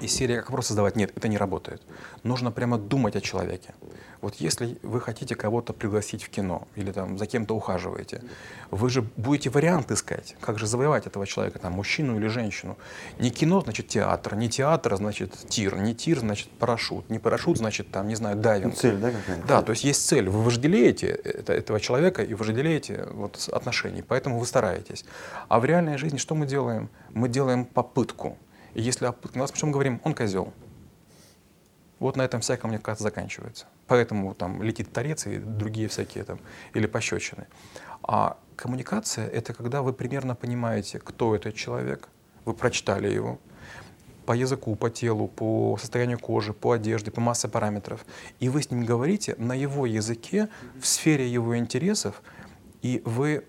из 0.00 0.12
серии 0.12 0.36
как 0.36 0.46
просто 0.46 0.68
создавать. 0.68 0.96
Нет, 0.96 1.12
это 1.16 1.28
не 1.28 1.36
работает. 1.36 1.82
Нужно 2.22 2.50
прямо 2.50 2.78
думать 2.78 3.16
о 3.16 3.20
человеке. 3.20 3.74
Вот 4.20 4.34
если 4.36 4.78
вы 4.82 5.00
хотите 5.00 5.36
кого-то 5.36 5.72
пригласить 5.72 6.24
в 6.24 6.28
кино 6.28 6.66
или 6.74 6.90
там 6.90 7.18
за 7.18 7.26
кем-то 7.26 7.54
ухаживаете, 7.54 8.22
вы 8.70 8.90
же 8.90 9.02
будете 9.16 9.48
вариант 9.50 9.92
искать, 9.92 10.36
как 10.40 10.58
же 10.58 10.66
завоевать 10.66 11.06
этого 11.06 11.26
человека, 11.26 11.60
там, 11.60 11.74
мужчину 11.74 12.16
или 12.18 12.26
женщину. 12.26 12.76
Не 13.18 13.30
кино, 13.30 13.60
значит, 13.60 13.86
театр, 13.88 14.34
не 14.34 14.48
театр, 14.48 14.96
значит, 14.96 15.36
тир, 15.48 15.76
не 15.76 15.94
тир, 15.94 16.18
значит, 16.18 16.48
парашют, 16.50 17.08
не 17.10 17.20
парашют, 17.20 17.58
значит, 17.58 17.90
там, 17.92 18.08
не 18.08 18.16
знаю, 18.16 18.36
дайвинг. 18.36 18.74
Цель, 18.74 18.96
да, 18.96 19.12
какая-то? 19.12 19.46
Да, 19.46 19.62
то 19.62 19.70
есть 19.70 19.84
есть 19.84 20.04
цель. 20.04 20.28
Вы 20.28 20.42
вожделеете 20.42 21.06
это, 21.08 21.52
этого 21.52 21.78
человека 21.78 22.22
и 22.22 22.34
вожделеете 22.34 23.06
вот, 23.12 23.48
отношений, 23.52 24.02
поэтому 24.02 24.40
вы 24.40 24.46
стараетесь. 24.46 25.04
А 25.48 25.60
в 25.60 25.64
реальной 25.64 25.96
жизни 25.96 26.18
что 26.18 26.34
мы 26.34 26.46
делаем? 26.46 26.90
Мы 27.10 27.28
делаем 27.28 27.64
попытку. 27.64 28.36
И 28.78 28.80
если 28.80 29.06
о 29.06 29.12
почему 29.12 29.72
говорим, 29.72 30.00
он 30.04 30.14
козел. 30.14 30.52
Вот 31.98 32.16
на 32.16 32.22
этом 32.22 32.40
вся 32.40 32.56
коммуникация 32.56 33.02
заканчивается. 33.02 33.66
Поэтому 33.88 34.34
там 34.34 34.62
летит 34.62 34.92
торец 34.92 35.26
и 35.26 35.38
другие 35.38 35.88
всякие 35.88 36.22
там, 36.22 36.38
или 36.74 36.86
пощечины. 36.86 37.48
А 38.04 38.38
коммуникация— 38.54 39.26
это 39.38 39.52
когда 39.52 39.82
вы 39.82 39.92
примерно 39.92 40.36
понимаете, 40.36 41.00
кто 41.00 41.34
этот 41.34 41.56
человек, 41.56 42.08
вы 42.44 42.54
прочитали 42.54 43.12
его, 43.12 43.40
по 44.26 44.32
языку, 44.32 44.76
по 44.76 44.90
телу, 44.90 45.26
по 45.26 45.76
состоянию 45.80 46.20
кожи, 46.20 46.52
по 46.52 46.70
одежде, 46.70 47.10
по 47.10 47.20
массе 47.20 47.48
параметров. 47.48 48.06
И 48.38 48.48
вы 48.48 48.62
с 48.62 48.70
ним 48.70 48.84
говорите 48.84 49.34
на 49.38 49.54
его 49.54 49.86
языке, 49.86 50.48
в 50.80 50.86
сфере 50.86 51.26
его 51.26 51.56
интересов, 51.56 52.22
и 52.82 53.02
вы 53.04 53.44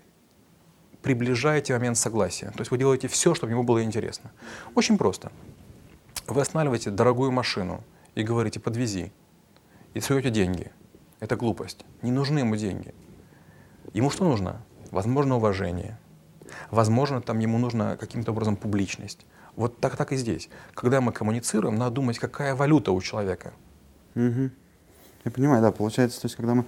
приближаете 1.02 1.72
момент 1.74 1.96
согласия. 1.96 2.50
То 2.50 2.60
есть 2.60 2.70
вы 2.70 2.78
делаете 2.78 3.08
все, 3.08 3.34
чтобы 3.34 3.52
ему 3.52 3.62
было 3.62 3.82
интересно. 3.82 4.30
Очень 4.74 4.98
просто. 4.98 5.32
Вы 6.26 6.40
останавливаете 6.40 6.90
дорогую 6.90 7.32
машину 7.32 7.82
и 8.14 8.22
говорите 8.22 8.60
«подвези» 8.60 9.12
и 9.94 10.00
суете 10.00 10.30
деньги. 10.30 10.70
Это 11.18 11.36
глупость. 11.36 11.84
Не 12.02 12.12
нужны 12.12 12.40
ему 12.40 12.56
деньги. 12.56 12.94
Ему 13.92 14.10
что 14.10 14.24
нужно? 14.24 14.62
Возможно, 14.90 15.36
уважение. 15.36 15.98
Возможно, 16.70 17.20
там 17.20 17.38
ему 17.38 17.58
нужна 17.58 17.96
каким-то 17.96 18.32
образом 18.32 18.56
публичность. 18.56 19.26
Вот 19.56 19.78
так, 19.80 19.96
так 19.96 20.12
и 20.12 20.16
здесь. 20.16 20.48
Когда 20.74 21.00
мы 21.00 21.12
коммуницируем, 21.12 21.76
надо 21.76 21.96
думать, 21.96 22.18
какая 22.18 22.54
валюта 22.54 22.92
у 22.92 23.00
человека. 23.00 23.52
Угу. 24.14 24.50
Я 25.24 25.30
понимаю, 25.30 25.62
да, 25.62 25.72
получается, 25.72 26.20
то 26.20 26.26
есть, 26.26 26.36
когда 26.36 26.54
мы 26.54 26.64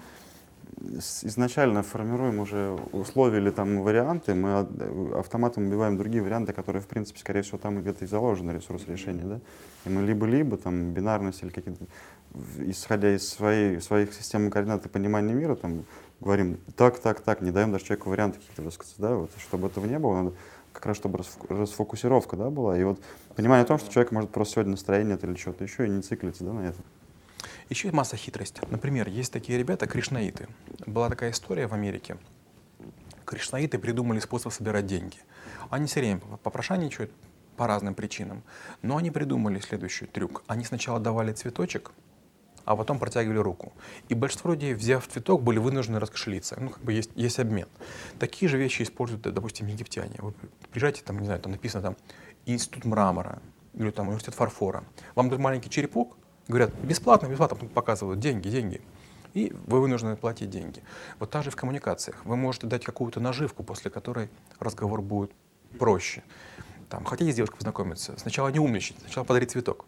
изначально 0.80 1.82
формируем 1.82 2.40
уже 2.40 2.76
условия 2.92 3.38
или 3.38 3.50
там 3.50 3.82
варианты, 3.82 4.34
мы 4.34 4.66
автоматом 5.14 5.66
убиваем 5.66 5.96
другие 5.96 6.22
варианты, 6.22 6.52
которые, 6.52 6.82
в 6.82 6.86
принципе, 6.86 7.20
скорее 7.20 7.42
всего, 7.42 7.58
там 7.58 7.80
где-то 7.80 8.04
и 8.04 8.08
заложены 8.08 8.52
ресурс 8.52 8.84
решения, 8.88 9.24
да? 9.24 9.40
И 9.84 9.90
мы 9.90 10.02
либо-либо, 10.02 10.56
там, 10.56 10.92
бинарность 10.92 11.42
или 11.42 11.50
какие-то, 11.50 11.84
исходя 12.58 13.14
из 13.14 13.28
своей, 13.28 13.80
своих 13.80 14.14
систем 14.14 14.50
координат 14.50 14.86
и 14.86 14.88
понимания 14.88 15.34
мира, 15.34 15.54
там, 15.54 15.84
говорим 16.20 16.58
так, 16.76 16.98
так, 16.98 17.20
так, 17.20 17.42
не 17.42 17.50
даем 17.50 17.72
даже 17.72 17.84
человеку 17.84 18.10
варианты 18.10 18.38
какие-то 18.38 18.62
высказать, 18.62 18.96
да, 18.98 19.14
вот, 19.14 19.30
чтобы 19.38 19.66
этого 19.66 19.86
не 19.86 19.98
было, 19.98 20.22
надо 20.22 20.36
как 20.72 20.86
раз, 20.86 20.96
чтобы 20.96 21.22
расфокусировка, 21.48 22.36
да, 22.36 22.50
была, 22.50 22.78
и 22.78 22.84
вот 22.84 22.98
понимание 23.36 23.64
о 23.64 23.66
том, 23.66 23.78
что 23.78 23.92
человек 23.92 24.12
может 24.12 24.30
просто 24.30 24.54
сегодня 24.54 24.72
настроение 24.72 25.18
или 25.20 25.34
что-то 25.34 25.64
еще, 25.64 25.86
и 25.86 25.90
не 25.90 26.00
циклиться, 26.00 26.44
да, 26.44 26.52
на 26.52 26.68
это. 26.68 26.78
Еще 27.72 27.88
есть 27.88 27.96
масса 27.96 28.18
хитростей. 28.18 28.62
Например, 28.68 29.08
есть 29.08 29.32
такие 29.32 29.58
ребята, 29.58 29.86
кришнаиты. 29.86 30.46
Была 30.84 31.08
такая 31.08 31.30
история 31.30 31.66
в 31.66 31.72
Америке. 31.72 32.18
Кришнаиты 33.24 33.78
придумали 33.78 34.20
способ 34.20 34.52
собирать 34.52 34.84
деньги. 34.84 35.16
Они 35.70 35.86
все 35.86 36.00
время 36.00 36.20
попрошайничают 36.20 37.10
по 37.56 37.66
разным 37.66 37.94
причинам. 37.94 38.42
Но 38.82 38.98
они 38.98 39.10
придумали 39.10 39.58
следующий 39.58 40.04
трюк. 40.04 40.44
Они 40.48 40.66
сначала 40.66 41.00
давали 41.00 41.32
цветочек, 41.32 41.92
а 42.66 42.76
потом 42.76 42.98
протягивали 42.98 43.38
руку. 43.38 43.72
И 44.10 44.14
большинство 44.14 44.50
людей, 44.50 44.74
взяв 44.74 45.08
цветок, 45.08 45.42
были 45.42 45.58
вынуждены 45.58 45.98
раскошелиться. 45.98 46.60
Ну, 46.60 46.68
как 46.68 46.82
бы 46.82 46.92
есть, 46.92 47.12
есть 47.14 47.38
обмен. 47.38 47.68
Такие 48.18 48.50
же 48.50 48.58
вещи 48.58 48.82
используют, 48.82 49.22
допустим, 49.22 49.66
египтяне. 49.66 50.16
Вы 50.18 50.34
приезжаете, 50.70 51.00
там, 51.06 51.18
не 51.18 51.24
знаю, 51.24 51.40
там 51.40 51.52
написано 51.52 51.82
там 51.82 51.96
Институт 52.44 52.84
мрамора 52.84 53.40
или 53.72 53.90
там 53.90 54.08
университет 54.08 54.34
фарфора. 54.34 54.84
Вам 55.14 55.30
дают 55.30 55.40
маленький 55.40 55.70
черепок, 55.70 56.18
Говорят, 56.52 56.74
бесплатно, 56.82 57.28
бесплатно, 57.28 57.66
показывают 57.66 58.20
деньги, 58.20 58.50
деньги. 58.50 58.82
И 59.32 59.54
вы 59.66 59.80
вынуждены 59.80 60.16
платить 60.16 60.50
деньги. 60.50 60.82
Вот 61.18 61.30
так 61.30 61.44
же 61.44 61.50
в 61.50 61.56
коммуникациях. 61.56 62.26
Вы 62.26 62.36
можете 62.36 62.66
дать 62.66 62.84
какую-то 62.84 63.20
наживку, 63.20 63.62
после 63.62 63.90
которой 63.90 64.28
разговор 64.60 65.00
будет 65.00 65.30
проще. 65.78 66.22
Там, 66.90 67.06
хотите 67.06 67.32
с 67.32 67.36
девушкой 67.36 67.56
познакомиться, 67.56 68.18
сначала 68.18 68.48
не 68.48 68.58
умничать, 68.58 68.98
сначала 69.00 69.24
подарить 69.24 69.50
цветок. 69.50 69.86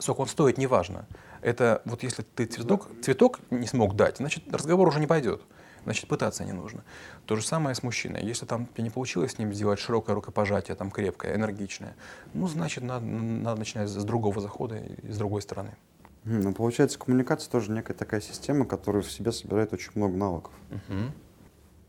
Сколько 0.00 0.22
он 0.22 0.26
стоит, 0.26 0.58
неважно. 0.58 1.06
Это 1.40 1.82
вот 1.84 2.02
если 2.02 2.22
ты 2.22 2.46
цветок, 2.46 2.88
цветок 3.00 3.38
не 3.50 3.68
смог 3.68 3.94
дать, 3.94 4.16
значит 4.16 4.42
разговор 4.52 4.88
уже 4.88 4.98
не 4.98 5.06
пойдет. 5.06 5.42
Значит 5.84 6.08
пытаться 6.08 6.44
не 6.44 6.52
нужно. 6.52 6.84
То 7.26 7.36
же 7.36 7.42
самое 7.42 7.74
с 7.74 7.82
мужчиной. 7.82 8.24
Если 8.24 8.46
там 8.46 8.66
тебе 8.66 8.84
не 8.84 8.90
получилось 8.90 9.32
с 9.32 9.38
ним 9.38 9.52
сделать 9.52 9.78
широкое 9.78 10.14
рукопожатие, 10.14 10.76
там 10.76 10.90
крепкое, 10.90 11.34
энергичное, 11.34 11.94
ну 12.34 12.48
значит 12.48 12.84
надо, 12.84 13.04
надо 13.04 13.58
начинать 13.58 13.88
с 13.88 14.04
другого 14.04 14.40
захода 14.40 14.76
и 14.76 15.10
с 15.10 15.18
другой 15.18 15.42
стороны. 15.42 15.76
Ну, 16.24 16.52
получается, 16.52 16.98
коммуникация 16.98 17.50
тоже 17.50 17.70
некая 17.70 17.94
такая 17.94 18.20
система, 18.20 18.66
которая 18.66 19.02
в 19.02 19.10
себе 19.10 19.32
собирает 19.32 19.72
очень 19.72 19.92
много 19.94 20.14
навыков. 20.14 20.52
Угу. 20.70 21.12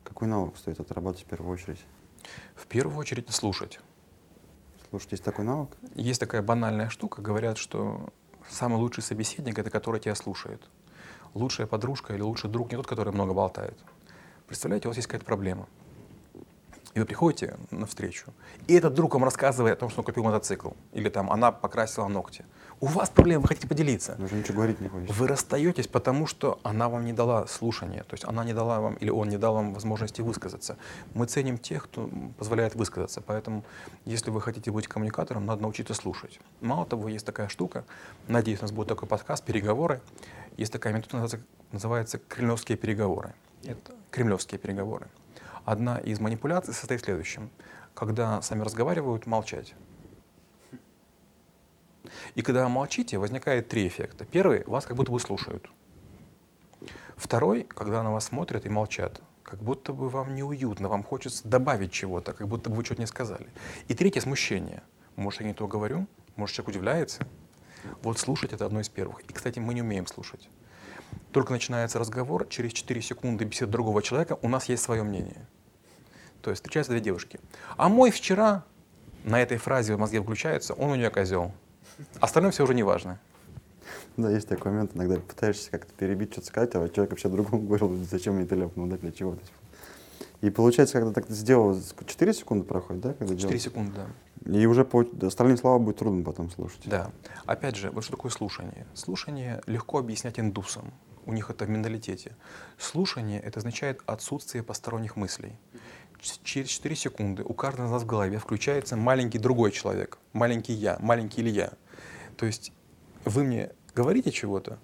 Какой 0.06 0.28
навык 0.28 0.58
стоит 0.58 0.80
отрабатывать 0.80 1.26
в 1.26 1.30
первую 1.30 1.54
очередь? 1.54 1.84
В 2.56 2.66
первую 2.68 2.98
очередь 2.98 3.30
слушать. 3.32 3.80
Слушать, 4.90 5.12
есть 5.12 5.24
такой 5.24 5.46
навык? 5.46 5.70
Есть 5.96 6.20
такая 6.20 6.42
банальная 6.42 6.90
штука. 6.90 7.22
Говорят, 7.22 7.58
что 7.58 8.14
самый 8.50 8.78
лучший 8.78 9.04
собеседник— 9.04 9.60
это 9.60 9.70
который 9.70 10.00
тебя 10.00 10.16
слушает. 10.16 10.62
Лучшая 11.34 11.68
подружка 11.68 12.14
или 12.14 12.22
лучший 12.22 12.50
друг 12.50 12.72
не 12.72 12.78
тот, 12.78 12.88
который 12.88 13.14
много 13.14 13.34
болтает. 13.34 13.78
Представляете, 14.48 14.88
у 14.88 14.90
вас 14.90 14.98
есть 14.98 15.08
какая-то 15.08 15.26
проблема. 15.26 15.68
И 16.96 17.00
вы 17.00 17.06
приходите 17.06 17.56
на 17.70 17.86
встречу, 17.86 18.34
и 18.68 18.74
этот 18.74 18.96
друг 18.96 19.14
вам 19.14 19.24
рассказывает 19.24 19.78
о 19.78 19.80
том, 19.80 19.90
что 19.90 20.02
он 20.02 20.06
купил 20.06 20.24
мотоцикл. 20.24 20.72
Или 20.92 21.10
там 21.10 21.32
она 21.32 21.52
покрасила 21.52 22.08
ногти. 22.08 22.44
У 22.82 22.88
вас 22.88 23.10
проблема, 23.10 23.42
вы 23.42 23.50
хотите 23.50 23.68
поделиться. 23.68 24.16
Даже 24.18 24.36
ничего 24.36 24.56
говорить 24.56 24.82
не 24.82 24.88
хочешь. 24.88 25.10
Вы 25.10 25.28
расстаетесь, 25.28 25.88
потому 25.88 26.26
что 26.26 26.60
она 26.64 26.90
вам 26.90 27.06
не 27.06 27.14
дала 27.14 27.46
слушания, 27.46 28.04
то 28.04 28.16
есть 28.16 28.26
она 28.26 28.44
не 28.44 28.54
дала 28.54 28.80
вам, 28.80 28.96
или 28.96 29.12
он 29.12 29.30
не 29.30 29.38
дал 29.38 29.54
вам 29.54 29.74
возможности 29.74 30.22
высказаться. 30.22 30.78
Мы 31.14 31.28
ценим 31.28 31.58
тех, 31.60 31.84
кто 31.84 32.10
позволяет 32.38 32.74
высказаться, 32.74 33.22
поэтому 33.22 33.64
если 34.06 34.32
вы 34.32 34.42
хотите 34.42 34.72
быть 34.72 34.88
коммуникатором, 34.88 35.46
надо 35.46 35.62
научиться 35.62 35.94
слушать. 35.94 36.40
Мало 36.60 36.86
того, 36.86 37.08
есть 37.08 37.26
такая 37.26 37.50
штука, 37.50 37.86
надеюсь, 38.28 38.60
у 38.60 38.64
нас 38.64 38.72
будет 38.72 38.88
такой 38.88 39.08
подкаст, 39.08 39.44
переговоры. 39.44 40.02
Есть 40.60 40.74
такая 40.74 40.92
метода, 40.92 41.20
называется, 41.20 41.48
называется 41.72 42.18
кремлевские 42.18 42.78
переговоры. 42.78 43.34
Это 43.64 43.96
кремлевские 44.12 44.60
переговоры. 44.60 45.08
Одна 45.64 46.00
из 46.00 46.20
манипуляций 46.20 46.74
состоит 46.74 47.00
в 47.00 47.06
следующем. 47.06 47.50
Когда 47.94 48.42
сами 48.42 48.64
разговаривают, 48.64 49.26
молчать. 49.26 49.74
И 52.36 52.42
когда 52.42 52.68
молчите, 52.68 53.18
возникает 53.18 53.70
три 53.70 53.88
эффекта. 53.88 54.26
Первый— 54.26 54.66
вас 54.68 54.86
как 54.86 54.98
будто 54.98 55.14
бы 55.14 55.22
слушают. 55.22 55.70
Второй, 57.16 57.64
когда 57.64 58.04
на 58.04 58.12
вас 58.12 58.26
смотрят 58.26 58.66
и 58.66 58.70
молчат, 58.70 59.22
как 59.44 59.64
будто 59.64 59.94
бы 59.94 60.10
вам 60.10 60.36
неуютно, 60.36 60.90
вам 60.90 61.04
хочется 61.04 61.48
добавить 61.48 61.94
чего-то, 61.94 62.34
как 62.34 62.50
будто 62.50 62.70
бы 62.70 62.76
вы 62.76 62.84
что-то 62.84 63.00
не 63.00 63.08
сказали. 63.08 63.48
И 63.88 63.94
третье— 63.94 64.20
смущение. 64.22 64.84
Может, 65.16 65.40
я 65.40 65.48
не 65.48 65.54
то 65.54 65.70
говорю, 65.70 66.06
может, 66.36 66.54
человек 66.54 66.76
удивляется. 66.76 67.26
Вот 68.02 68.20
слушать— 68.20 68.54
это 68.54 68.66
одно 68.66 68.80
из 68.80 68.90
первых. 68.90 69.22
И, 69.22 69.34
кстати, 69.34 69.60
мы 69.60 69.74
не 69.74 69.82
умеем 69.82 70.08
слушать. 70.08 70.50
Только 71.32 71.54
начинается 71.54 72.00
разговор, 72.00 72.48
через 72.48 72.74
4 72.74 73.02
секунды 73.02 73.46
беседы 73.46 73.72
другого 73.72 74.02
человека, 74.02 74.38
у 74.42 74.50
нас 74.50 74.66
есть 74.66 74.84
свое 74.84 75.04
мнение. 75.04 75.48
То 76.42 76.52
есть 76.52 76.62
встречаются 76.62 76.92
две 76.92 77.02
девушки. 77.02 77.40
А 77.78 77.90
мой 77.90 78.12
вчера, 78.12 78.64
на 79.24 79.42
этой 79.42 79.58
фразе 79.58 79.96
в 79.96 80.00
мозге 80.00 80.22
включается, 80.22 80.74
он 80.74 80.92
у 80.92 80.96
нее 80.96 81.10
козел. 81.10 81.52
Остальное 82.20 82.52
все 82.52 82.64
уже 82.64 82.74
не 82.74 82.84
важно. 82.84 83.20
Да, 84.18 84.30
есть 84.30 84.48
такой 84.48 84.72
момент, 84.72 84.96
иногда 84.96 85.20
пытаешься 85.20 85.72
как-то 85.72 85.94
перебить, 85.94 86.32
что-то 86.32 86.48
сказать, 86.48 86.76
а 86.76 86.90
человек 86.90 87.12
вообще 87.12 87.30
другому 87.30 87.64
говорил, 87.64 87.98
зачем 88.10 88.36
мне 88.36 88.46
телефон, 88.46 88.90
да, 88.90 88.98
для 88.98 89.12
чего. 89.12 89.38
И 90.42 90.50
получается, 90.50 91.00
когда 91.00 91.12
так 91.12 91.30
сделал, 91.30 91.78
4 92.06 92.34
секунды 92.34 92.66
проходит, 92.66 93.02
да? 93.02 93.14
Когда 93.14 93.36
4 93.36 93.38
делаешь? 93.38 93.62
секунды, 93.62 93.94
да. 93.96 94.08
И 94.52 94.66
уже 94.66 94.86
по 94.86 95.06
остальные 95.22 95.58
слова 95.58 95.80
будет 95.80 95.98
трудно 95.98 96.24
потом 96.24 96.50
слушать. 96.50 96.82
Да. 96.86 97.12
Опять 97.46 97.76
же, 97.76 97.92
вот 97.92 98.04
что 98.04 98.14
такое 98.14 98.32
слушание? 98.32 98.88
Слушание 98.94 99.62
легко 99.66 100.00
объяснять 100.00 100.40
индусам. 100.40 100.94
У 101.26 101.34
них 101.34 101.50
это 101.50 101.66
в 101.66 101.70
менталитете. 101.70 102.36
Слушание— 102.78 103.42
это 103.42 103.60
означает 103.60 104.02
отсутствие 104.06 104.64
посторонних 104.64 105.18
мыслей. 105.18 105.58
Через 106.44 106.70
4 106.70 106.96
секунды 106.96 107.44
у 107.44 107.54
каждого 107.54 107.88
из 107.88 107.92
нас 107.92 108.04
в 108.04 108.06
голове 108.06 108.40
включается 108.40 108.96
маленький 108.96 109.40
другой 109.40 109.72
человек, 109.72 110.18
маленький 110.34 110.74
я, 110.74 110.98
маленький 111.00 111.42
Илья. 111.42 111.74
То 112.38 112.46
есть 112.46 112.72
вы 113.26 113.44
мне 113.44 113.72
говорите 113.94 114.32
чего-то, 114.32 114.80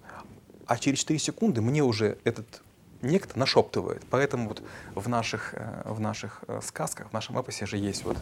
а 0.66 0.78
через 0.78 1.00
4 1.00 1.18
секунды 1.18 1.60
мне 1.60 1.82
уже 1.82 2.18
этот 2.24 2.62
некто 3.06 3.38
нашептывает. 3.38 4.02
Поэтому 4.10 4.48
вот 4.48 4.62
в 4.94 5.08
наших, 5.08 5.54
э, 5.54 5.82
в 5.84 6.00
наших 6.00 6.44
э, 6.48 6.60
сказках, 6.62 7.10
в 7.10 7.12
нашем 7.12 7.38
эпосе 7.38 7.66
же 7.66 7.76
есть 7.76 8.04
вот 8.04 8.16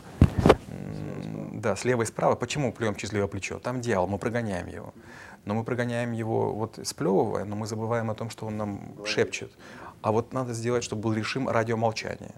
да, 1.53 1.77
слева 1.77 2.03
и 2.03 2.07
справа. 2.07 2.37
Почему 2.37 2.73
плюем 2.73 2.95
через 2.95 3.13
левое 3.13 3.29
плечо? 3.29 3.59
Там 3.59 3.81
дьявол, 3.81 4.07
мы 4.07 4.19
прогоняем 4.19 4.67
его. 4.67 4.93
Но 5.45 5.55
мы 5.55 5.65
прогоняем 5.65 6.13
его 6.13 6.53
вот 6.53 6.79
сплевывая, 6.85 7.45
но 7.45 7.57
мы 7.57 7.67
забываем 7.67 8.11
о 8.11 8.15
том, 8.15 8.31
что 8.31 8.47
он 8.47 8.57
нам 8.57 8.95
шепчет. 9.05 9.51
А 10.03 10.13
вот 10.13 10.33
надо 10.33 10.53
сделать, 10.53 10.85
чтобы 10.85 11.03
был 11.03 11.13
режим 11.15 11.49
радиомолчания. 11.49 12.35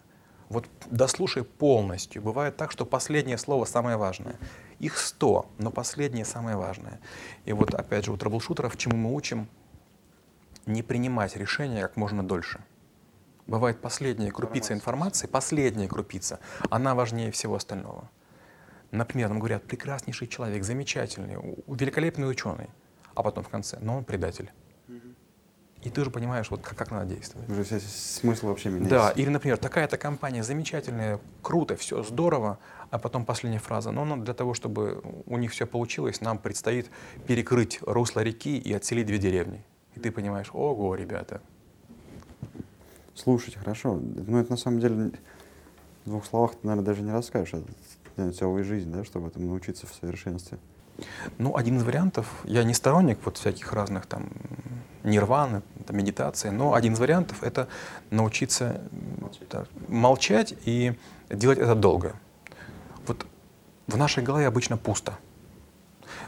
Вот 0.49 0.67
дослушай 0.87 1.43
полностью. 1.43 2.23
Бывает 2.23 2.57
так, 2.57 2.71
что 2.71 2.87
последнее 2.87 3.39
слово 3.39 3.65
самое 3.65 3.97
важное. 3.97 4.37
Их 4.79 4.97
сто, 4.99 5.47
но 5.59 5.71
последнее 5.71 6.25
самое 6.25 6.57
важное. 6.57 7.01
И 7.45 7.53
вот 7.53 7.75
опять 7.75 8.05
же 8.05 8.13
у 8.13 8.17
трэблшутеров, 8.17 8.77
чему 8.77 8.97
мы 8.97 9.15
учим, 9.15 9.49
не 10.67 10.83
принимать 10.83 11.37
решения 11.37 11.83
как 11.83 11.97
можно 11.97 12.27
дольше. 12.27 12.61
Бывает 13.47 13.81
последняя 13.81 14.33
крупица 14.33 14.73
информации, 14.73 15.29
последняя 15.29 15.89
крупица, 15.89 16.41
она 16.69 16.95
важнее 16.95 17.31
всего 17.31 17.55
остального. 17.55 18.11
Например, 18.91 19.29
нам 19.29 19.39
говорят, 19.39 19.65
прекраснейший 19.65 20.27
человек, 20.27 20.65
замечательный, 20.65 21.37
великолепный 21.67 22.29
ученый, 22.29 22.69
а 23.15 23.23
потом 23.23 23.45
в 23.45 23.49
конце, 23.49 23.79
но 23.81 23.99
он 23.99 24.05
предатель. 24.05 24.51
И 25.83 25.91
ты 25.91 26.01
уже 26.01 26.11
понимаешь, 26.11 26.51
вот 26.51 26.63
как, 26.63 26.77
как 26.77 26.91
надо 26.91 27.15
действовать. 27.15 27.49
Уже 27.49 27.79
смысл 27.79 28.49
вообще 28.49 28.71
меняется. 28.71 28.91
Да, 28.91 29.11
или, 29.11 29.29
например, 29.29 29.57
такая-то 29.57 29.97
компания 29.97 30.43
замечательная, 30.43 31.21
круто, 31.43 31.77
все 31.77 32.03
здорово, 32.03 32.59
а 32.91 32.99
потом 32.99 33.25
последняя 33.25 33.61
фраза. 33.61 33.93
Но 33.93 34.05
ну, 34.05 34.17
для 34.17 34.35
того, 34.35 34.53
чтобы 34.53 35.01
у 35.27 35.39
них 35.39 35.53
все 35.53 35.65
получилось, 35.65 36.21
нам 36.21 36.39
предстоит 36.39 36.91
перекрыть 37.29 37.79
русло 37.83 38.21
реки 38.21 38.59
и 38.59 38.73
отселить 38.73 39.07
две 39.07 39.19
деревни. 39.19 39.65
И 39.97 40.01
ты 40.01 40.13
понимаешь, 40.13 40.51
ого, 40.53 40.95
ребята. 40.95 41.41
Слушать, 43.15 43.55
хорошо. 43.57 43.95
Ну, 43.95 44.39
это 44.39 44.51
на 44.51 44.57
самом 44.59 44.79
деле 44.79 45.13
в 46.05 46.11
двух 46.11 46.27
словах 46.27 46.53
ты, 46.53 46.67
наверное, 46.67 46.85
даже 46.85 47.03
не 47.03 47.13
расскажешь. 47.13 47.55
Это 48.17 48.33
целая 48.33 48.63
жизнь, 48.63 48.93
да, 48.93 49.05
чтобы 49.05 49.29
этому 49.29 49.49
научиться 49.49 49.87
в 49.87 49.95
совершенстве. 49.95 50.59
Ну, 51.39 51.57
один 51.57 51.79
из 51.79 51.83
вариантов, 51.83 52.43
я 52.45 52.63
не 52.65 52.75
сторонник 52.75 53.19
вот 53.25 53.39
всяких 53.39 53.73
разных 53.73 54.07
там 54.07 54.29
нирваны, 55.03 55.63
там, 55.87 55.97
медитации, 55.97 56.51
но 56.51 56.75
один 56.75 56.95
из 56.95 56.99
вариантов— 56.99 57.39
это 57.43 57.69
научиться 58.11 58.83
молчать. 59.21 59.49
Да, 59.51 59.67
молчать 59.89 60.55
и 60.65 60.95
делать 61.31 61.59
это 61.59 61.75
долго. 61.75 62.15
Вот 63.07 63.27
в 63.87 63.97
нашей 63.97 64.23
голове 64.23 64.47
обычно 64.47 64.77
пусто. 64.77 65.19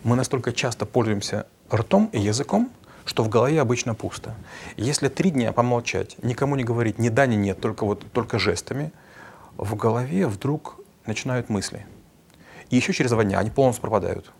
Мы 0.04 0.16
настолько 0.16 0.52
часто 0.52 0.86
пользуемся 0.86 1.46
ртом 1.72 2.08
и 2.12 2.18
языком, 2.18 2.70
что 3.08 3.24
в 3.24 3.28
голове 3.28 3.60
обычно 3.60 3.94
пусто. 3.94 4.34
Если 4.76 5.08
три 5.08 5.30
дня 5.30 5.52
помолчать, 5.52 6.16
никому 6.22 6.56
не 6.56 6.64
говорить 6.64 6.98
ни 6.98 7.08
да, 7.08 7.26
ни 7.26 7.36
нет, 7.36 7.60
только 7.60 7.84
вот 7.84 8.04
только 8.12 8.38
жестами, 8.38 8.92
в 9.56 9.74
голове 9.74 10.26
вдруг 10.26 10.80
начинают 11.06 11.48
мысли. 11.48 11.86
И 12.70 12.76
еще 12.76 12.92
через 12.92 13.10
два 13.10 13.24
дня 13.24 13.38
они 13.38 13.50
полностью 13.50 13.80
пропадают 13.80 14.30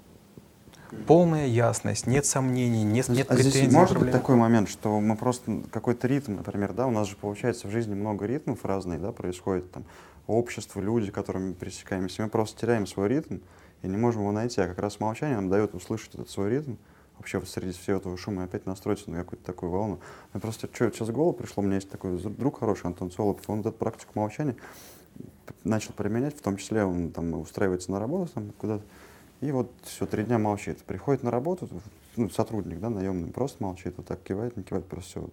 полная 1.07 1.47
ясность, 1.47 2.07
нет 2.07 2.25
сомнений, 2.25 2.83
нет, 2.83 3.09
нет 3.09 3.31
а 3.31 3.35
претензий. 3.35 3.61
Здесь 3.61 3.73
может 3.73 3.99
быть 3.99 4.11
такой 4.11 4.37
момент, 4.37 4.69
что 4.69 5.01
мы 5.01 5.17
просто 5.17 5.63
какой-то 5.71 6.07
ритм, 6.07 6.37
например, 6.37 6.73
да, 6.73 6.87
у 6.87 6.91
нас 6.91 7.09
же 7.09 7.17
получается 7.17 7.69
в 7.69 7.71
жизни 7.71 7.95
много 7.95 8.27
ритмов 8.27 8.65
разных, 8.65 9.01
да, 9.01 9.13
происходит 9.13 9.71
там 9.71 9.85
общество, 10.27 10.81
люди, 10.81 11.11
которыми 11.11 11.53
пересекаемся, 11.53 12.23
мы 12.23 12.29
просто 12.29 12.61
теряем 12.61 12.87
свой 12.87 13.09
ритм 13.09 13.39
и 13.83 13.89
не 13.89 13.97
можем 13.97 14.23
его 14.23 14.33
найти, 14.33 14.61
а 14.61 14.67
как 14.67 14.79
раз 14.79 15.01
молчание 15.01 15.37
нам 15.37 15.49
дает 15.49 15.75
услышать 15.75 16.15
этот 16.15 16.31
свой 16.31 16.51
ритм, 16.51 16.75
вообще 17.19 17.41
среди 17.45 17.73
всего 17.73 17.99
этого 17.99 18.17
шума 18.17 18.45
опять 18.45 18.67
настроиться 18.67 19.11
на 19.11 19.19
какую-то 19.19 19.45
такую 19.45 19.71
волну. 19.71 19.99
Мне 20.33 20.41
просто 20.41 20.69
что, 20.73 20.91
сейчас 20.91 21.09
в 21.09 21.13
голову 21.13 21.35
пришло, 21.35 21.63
у 21.63 21.67
меня 21.67 21.77
есть 21.77 21.91
такой 21.91 22.19
друг 22.19 22.61
хороший, 22.61 22.87
Антон 22.87 23.11
Солопов, 23.11 23.49
он 23.51 23.61
эту 23.61 23.73
практику 23.73 24.13
молчания 24.15 24.57
начал 25.65 25.93
применять, 25.93 26.37
в 26.37 26.43
том 26.43 26.57
числе 26.57 26.85
он 26.85 27.11
там 27.11 27.35
устраивается 27.35 27.91
на 27.91 27.99
работу 27.99 28.31
там 28.33 28.53
куда-то, 28.59 28.85
и 29.41 29.53
вот 29.53 29.71
все, 29.83 30.07
три 30.07 30.25
дня 30.25 30.39
молчит. 30.39 30.79
Приходит 30.79 31.23
на 31.23 31.31
работу, 31.31 31.69
ну, 32.17 32.29
сотрудник, 32.31 32.81
да, 32.81 32.91
наемный, 32.91 33.31
просто 33.31 33.63
молчит, 33.63 33.95
вот 33.97 34.07
так 34.07 34.21
кивает, 34.23 34.57
не 34.57 34.63
кивает, 34.63 34.87
просто 34.87 35.11
все. 35.11 35.29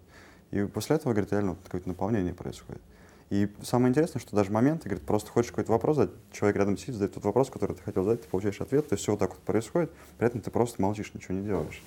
И 0.51 0.65
после 0.65 0.97
этого, 0.97 1.13
говорит, 1.13 1.31
реально 1.31 1.51
вот 1.51 1.59
какое-то 1.63 1.87
наполнение 1.87 2.33
происходит. 2.33 2.81
И 3.29 3.51
самое 3.63 3.89
интересное, 3.89 4.19
что 4.19 4.35
даже 4.35 4.51
моменты, 4.51 4.87
говорит, 4.87 5.05
просто 5.05 5.31
хочешь 5.31 5.51
какой-то 5.51 5.71
вопрос 5.71 5.95
задать, 5.95 6.15
человек 6.31 6.57
рядом 6.57 6.77
сидит, 6.77 6.93
задает 6.93 7.13
тот 7.15 7.23
вопрос, 7.23 7.49
который 7.49 7.75
ты 7.75 7.81
хотел 7.81 8.03
задать, 8.03 8.21
ты 8.21 8.29
получаешь 8.29 8.61
ответ, 8.61 8.87
то 8.87 8.93
есть 8.93 9.03
все 9.03 9.13
вот 9.13 9.19
так 9.19 9.31
вот 9.31 9.39
происходит, 9.39 9.91
при 10.17 10.27
этом 10.27 10.41
ты 10.41 10.51
просто 10.51 10.81
молчишь, 10.81 11.11
ничего 11.13 11.33
не 11.33 11.43
делаешь. 11.43 11.81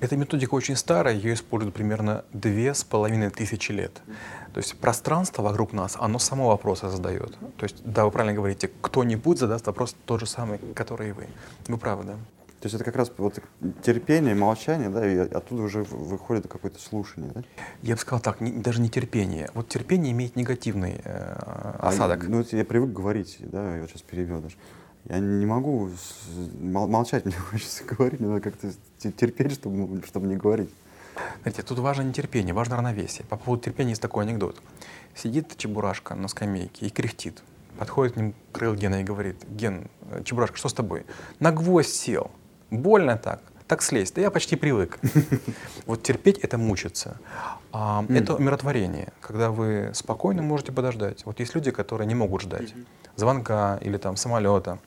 Эта 0.00 0.16
методика 0.16 0.54
очень 0.54 0.76
старая, 0.76 1.14
ее 1.14 1.34
используют 1.34 1.74
примерно 1.74 2.24
две 2.32 2.72
с 2.72 2.84
половиной 2.84 3.30
тысячи 3.30 3.72
лет. 3.72 3.92
То 4.54 4.58
есть 4.58 4.78
пространство 4.78 5.42
вокруг 5.42 5.72
нас, 5.72 5.96
оно 5.98 6.18
само 6.18 6.48
вопросы 6.48 6.88
задает. 6.88 7.36
То 7.56 7.64
есть, 7.64 7.82
да, 7.84 8.04
вы 8.04 8.10
правильно 8.10 8.34
говорите, 8.34 8.70
кто-нибудь 8.80 9.38
задаст 9.38 9.66
вопрос 9.66 9.96
тот 10.06 10.20
же 10.20 10.26
самый, 10.26 10.58
который 10.74 11.10
и 11.10 11.12
вы. 11.12 11.26
Вы 11.66 11.76
правы, 11.76 12.04
да? 12.04 12.16
То 12.60 12.66
есть 12.66 12.74
это 12.74 12.84
как 12.84 12.96
раз 12.96 13.12
вот 13.16 13.38
терпение, 13.82 14.34
молчание, 14.34 14.88
да, 14.88 15.06
и 15.06 15.16
оттуда 15.16 15.62
уже 15.62 15.84
выходит 15.84 16.48
какое-то 16.48 16.80
слушание, 16.80 17.30
да? 17.32 17.42
Я 17.82 17.94
бы 17.94 18.00
сказал 18.00 18.20
так, 18.20 18.40
не, 18.40 18.50
даже 18.50 18.80
не 18.80 18.90
терпение. 18.90 19.48
Вот 19.54 19.68
терпение 19.68 20.10
имеет 20.12 20.34
негативный 20.34 21.00
э, 21.04 21.76
осадок. 21.78 22.24
А, 22.24 22.28
ну, 22.28 22.44
я 22.50 22.64
привык 22.64 22.92
говорить, 22.92 23.36
да, 23.40 23.76
я 23.76 23.80
вот 23.82 23.90
сейчас 23.90 24.02
перевел 24.02 24.40
даже. 24.40 24.56
Я 25.08 25.20
не 25.20 25.46
могу 25.46 25.88
молчать, 26.60 27.24
мне 27.26 27.34
хочется 27.34 27.84
говорить, 27.84 28.18
мне 28.18 28.28
надо 28.28 28.40
как-то 28.40 28.72
терпеть, 29.12 29.52
чтобы, 29.52 30.04
чтобы 30.04 30.26
не 30.26 30.36
говорить. 30.36 30.70
Знаете, 31.42 31.62
тут 31.62 31.78
важно 31.78 32.02
не 32.02 32.12
терпение, 32.12 32.54
важно 32.54 32.76
равновесие. 32.76 33.24
По 33.26 33.36
поводу 33.36 33.62
терпения 33.62 33.90
есть 33.90 34.02
такой 34.02 34.24
анекдот. 34.24 34.60
Сидит 35.14 35.56
Чебурашка 35.56 36.14
на 36.14 36.26
скамейке 36.26 36.86
и 36.86 36.90
кряхтит. 36.90 37.42
Подходит 37.78 38.14
к 38.14 38.16
ним 38.16 38.34
Крыл 38.52 38.74
Гена 38.74 39.00
и 39.00 39.04
говорит, 39.04 39.36
Ген, 39.48 39.88
э, 40.10 40.22
Чебурашка, 40.24 40.56
что 40.56 40.68
с 40.68 40.74
тобой? 40.74 41.06
На 41.38 41.52
гвоздь 41.52 41.94
сел. 41.94 42.30
Больно 42.70 43.16
так. 43.16 43.40
Так 43.66 43.82
слезть. 43.82 44.14
Да 44.14 44.22
я 44.22 44.30
почти 44.30 44.56
привык. 44.56 44.98
Вот 45.86 46.02
терпеть— 46.02 46.38
это 46.42 46.58
мучиться. 46.58 47.18
А, 47.72 48.04
это 48.08 48.34
умиротворение, 48.34 49.12
когда 49.20 49.50
вы 49.50 49.90
спокойно 49.94 50.42
можете 50.42 50.72
подождать. 50.72 51.24
Вот 51.26 51.40
есть 51.40 51.54
люди, 51.54 51.70
которые 51.70 52.06
не 52.06 52.14
могут 52.14 52.42
ждать 52.42 52.74
звонка 53.16 53.78
или 53.82 53.96
там 53.96 54.16
самолета, 54.16 54.78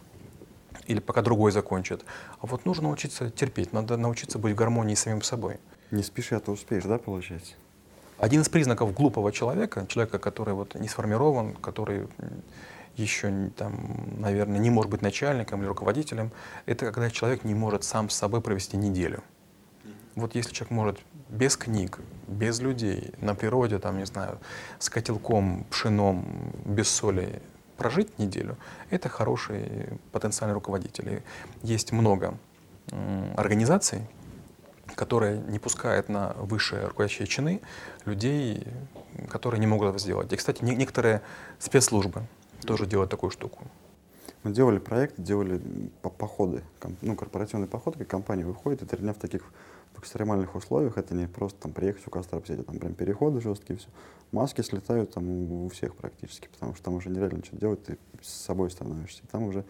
или 0.87 0.99
пока 0.99 1.21
другой 1.21 1.51
закончит. 1.51 2.05
А 2.39 2.47
вот 2.47 2.65
нужно 2.65 2.83
научиться 2.83 3.29
терпеть, 3.29 3.73
надо 3.73 3.97
научиться 3.97 4.39
быть 4.39 4.53
в 4.53 4.55
гармонии 4.55 4.95
с 4.95 5.01
самим 5.01 5.21
собой. 5.21 5.57
Не 5.91 6.03
спеши, 6.03 6.35
а 6.35 6.39
то 6.39 6.51
успеешь, 6.51 6.83
да, 6.83 6.97
получается? 6.97 7.53
Один 8.17 8.41
из 8.41 8.49
признаков 8.49 8.93
глупого 8.93 9.31
человека, 9.31 9.85
человека, 9.87 10.19
который 10.19 10.53
вот 10.53 10.75
не 10.75 10.87
сформирован, 10.87 11.53
который 11.53 12.07
еще, 12.97 13.49
там, 13.57 13.73
наверное, 14.17 14.59
не 14.59 14.69
может 14.69 14.91
быть 14.91 15.01
начальником 15.01 15.61
или 15.61 15.67
руководителем, 15.67 16.31
это 16.65 16.91
когда 16.91 17.09
человек 17.09 17.43
не 17.43 17.53
может 17.53 17.83
сам 17.83 18.09
с 18.09 18.15
собой 18.15 18.41
провести 18.41 18.77
неделю. 18.77 19.23
Вот 20.15 20.35
если 20.35 20.53
человек 20.53 20.71
может 20.71 20.99
без 21.29 21.55
книг, 21.55 21.99
без 22.27 22.59
людей, 22.59 23.13
на 23.21 23.33
природе, 23.33 23.79
там, 23.79 23.97
не 23.97 24.05
знаю, 24.05 24.39
с 24.79 24.89
котелком, 24.89 25.65
пшеном, 25.69 26.25
без 26.65 26.89
соли 26.89 27.41
прожить 27.77 28.19
неделю, 28.19 28.57
это 28.89 29.09
хороший 29.09 29.87
потенциальный 30.11 30.53
руководитель. 30.53 31.23
есть 31.63 31.91
много 31.93 32.37
организаций, 33.37 34.01
которые 34.95 35.39
не 35.39 35.59
пускают 35.59 36.09
на 36.09 36.33
высшие 36.37 36.87
руководящие 36.87 37.27
чины 37.27 37.61
людей, 38.05 38.67
которые 39.29 39.59
не 39.59 39.67
могут 39.67 39.89
это 39.89 39.99
сделать. 39.99 40.33
И, 40.33 40.35
кстати, 40.35 40.63
некоторые 40.63 41.21
спецслужбы 41.59 42.23
тоже 42.61 42.85
делают 42.85 43.11
такую 43.11 43.31
штуку. 43.31 43.59
Мы 44.43 44.51
делали 44.51 44.79
проект, 44.79 45.21
делали 45.21 45.61
походы, 46.01 46.63
ну, 47.01 47.15
корпоративный 47.15 47.67
поход, 47.67 47.97
как 47.97 48.07
компания 48.07 48.45
выходит, 48.45 48.81
и 48.81 48.85
три 48.85 48.99
дня 48.99 49.13
в 49.13 49.17
таких 49.17 49.43
экстремальных 50.01 50.55
условиях, 50.55 50.97
это 50.97 51.13
не 51.13 51.27
просто 51.27 51.61
там 51.61 51.73
приехать 51.73 52.07
у 52.07 52.09
костра 52.09 52.39
посидеть, 52.39 52.65
там 52.65 52.79
прям 52.79 52.93
переходы 52.93 53.39
жесткие, 53.39 53.77
все. 53.77 53.87
Маски 54.31 54.61
слетают 54.61 55.13
там 55.13 55.29
у 55.29 55.69
всех 55.69 55.95
практически, 55.95 56.47
потому 56.47 56.73
что 56.73 56.83
там 56.83 56.95
уже 56.95 57.09
нереально 57.09 57.43
что 57.43 57.55
делать, 57.55 57.83
ты 57.83 57.97
с 58.21 58.29
собой 58.29 58.71
становишься. 58.71 59.21
Там 59.31 59.43
уже 59.43 59.65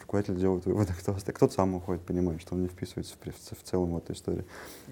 руководитель 0.00 0.36
делает 0.36 0.64
выводы, 0.66 0.92
кто, 0.92 1.14
кто-то 1.14 1.52
сам 1.52 1.74
уходит, 1.74 2.02
понимает, 2.02 2.40
что 2.40 2.54
он 2.54 2.62
не 2.62 2.68
вписывается 2.68 3.14
в, 3.20 3.26
в, 3.26 3.58
в 3.58 3.62
целом 3.62 3.92
в 3.92 3.98
эту 3.98 4.12
историю. 4.12 4.44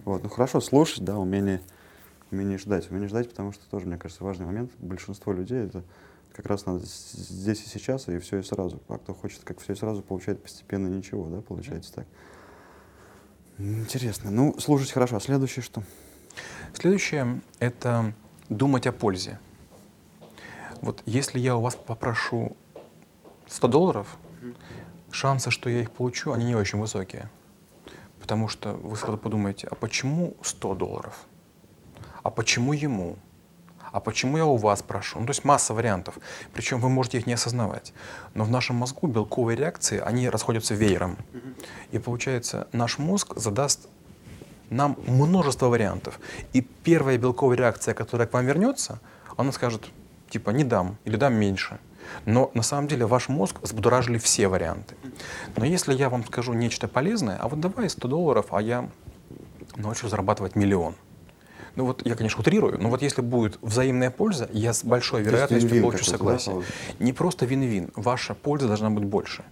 Вот. 0.04 0.22
Ну 0.22 0.28
хорошо, 0.28 0.60
слушать, 0.60 1.04
да, 1.04 1.18
умение, 1.18 1.60
умение 2.30 2.58
ждать. 2.58 2.90
Умение 2.90 3.08
ждать, 3.08 3.30
потому 3.30 3.52
что 3.52 3.68
тоже, 3.70 3.86
мне 3.86 3.96
кажется, 3.96 4.24
важный 4.24 4.46
момент. 4.46 4.72
Большинство 4.78 5.32
людей 5.32 5.66
это 5.66 5.84
как 6.32 6.46
раз 6.46 6.66
надо 6.66 6.84
здесь 6.84 7.64
и 7.64 7.68
сейчас, 7.68 8.08
и 8.08 8.18
все 8.18 8.38
и 8.38 8.42
сразу. 8.42 8.80
А 8.88 8.98
кто 8.98 9.14
хочет 9.14 9.42
как 9.44 9.60
все 9.60 9.74
и 9.74 9.76
сразу, 9.76 10.02
получает 10.02 10.42
постепенно 10.42 10.88
ничего, 10.88 11.26
да, 11.28 11.40
получается 11.40 11.94
так. 11.94 12.06
Интересно. 13.58 14.30
Ну, 14.30 14.58
слушать 14.58 14.90
хорошо. 14.90 15.16
А 15.16 15.20
следующее 15.20 15.62
что? 15.62 15.82
Следующее— 16.74 17.42
это 17.58 18.14
думать 18.48 18.86
о 18.86 18.92
пользе. 18.92 19.38
Вот 20.80 21.02
если 21.06 21.38
я 21.38 21.56
у 21.56 21.60
вас 21.60 21.76
попрошу 21.76 22.56
100 23.46 23.68
долларов, 23.68 24.16
шансы, 25.10 25.50
что 25.50 25.70
я 25.70 25.82
их 25.82 25.90
получу, 25.92 26.32
они 26.32 26.46
не 26.46 26.56
очень 26.56 26.78
высокие. 26.78 27.30
Потому 28.20 28.48
что 28.48 28.72
вы 28.72 28.96
сразу 28.96 29.18
подумаете, 29.18 29.68
а 29.70 29.74
почему 29.74 30.36
100 30.42 30.74
долларов? 30.74 31.26
А 32.22 32.30
почему 32.30 32.72
ему? 32.72 33.16
А 33.92 34.00
почему 34.00 34.38
я 34.38 34.46
у 34.46 34.57
вас 34.57 34.83
прошу? 34.83 35.20
Ну, 35.20 35.26
то 35.26 35.31
есть 35.31 35.44
масса 35.44 35.74
вариантов. 35.74 36.18
Причем 36.52 36.81
вы 36.81 36.88
можете 36.88 37.18
их 37.18 37.26
не 37.26 37.35
осознавать. 37.35 37.92
Но 38.35 38.44
в 38.44 38.50
нашем 38.50 38.76
мозгу 38.76 39.07
белковые 39.07 39.57
реакции, 39.57 40.00
они 40.00 40.28
расходятся 40.28 40.74
веером. 40.74 41.16
И 41.90 41.98
получается, 41.98 42.66
наш 42.72 42.98
мозг 42.98 43.35
задаст 43.37 43.88
нам 44.70 44.96
множество 45.07 45.66
вариантов. 45.66 46.18
И 46.55 46.62
первая 46.62 47.18
белковая 47.18 47.59
реакция, 47.59 47.94
которая 47.94 48.26
к 48.26 48.33
вам 48.33 48.46
вернется, 48.46 48.98
она 49.37 49.52
скажет, 49.52 49.88
типа, 50.31 50.50
не 50.50 50.64
дам 50.64 50.96
или 51.05 51.16
дам 51.16 51.35
меньше. 51.35 51.78
Но 52.24 52.50
на 52.55 52.62
самом 52.62 52.88
деле 52.88 53.07
ваш 53.07 53.28
мозг 53.28 53.61
взбудоражили 53.62 54.18
все 54.18 54.48
варианты. 54.48 54.96
Но 55.57 55.66
если 55.66 55.94
я 55.94 56.09
вам 56.09 56.24
скажу 56.24 56.55
нечто 56.55 56.88
полезное, 56.88 57.37
а 57.37 57.48
вот 57.48 57.61
давай 57.61 57.90
100 57.90 58.09
долларов, 58.09 58.46
а 58.50 58.62
я 58.62 58.88
научу 59.76 60.09
зарабатывать 60.09 60.57
миллион. 60.57 60.94
Ну 61.77 61.87
вот 61.87 62.07
я, 62.07 62.14
конечно, 62.14 62.40
утрирую, 62.40 62.81
но 62.81 62.88
вот 62.90 63.03
если 63.03 63.22
будет 63.22 63.59
взаимная 63.62 64.11
польза, 64.11 64.48
я 64.53 64.72
с 64.72 64.85
большой 64.85 65.22
вероятностью 65.22 65.81
получу 65.81 66.05
согласие. 66.05 66.57
Да, 66.57 67.05
Не 67.05 67.12
просто 67.12 67.46
вин-вин, 67.46 67.90
ваша 67.96 68.35
польза 68.35 68.66
должна 68.66 68.90
быть 68.90 69.05
больше. 69.05 69.44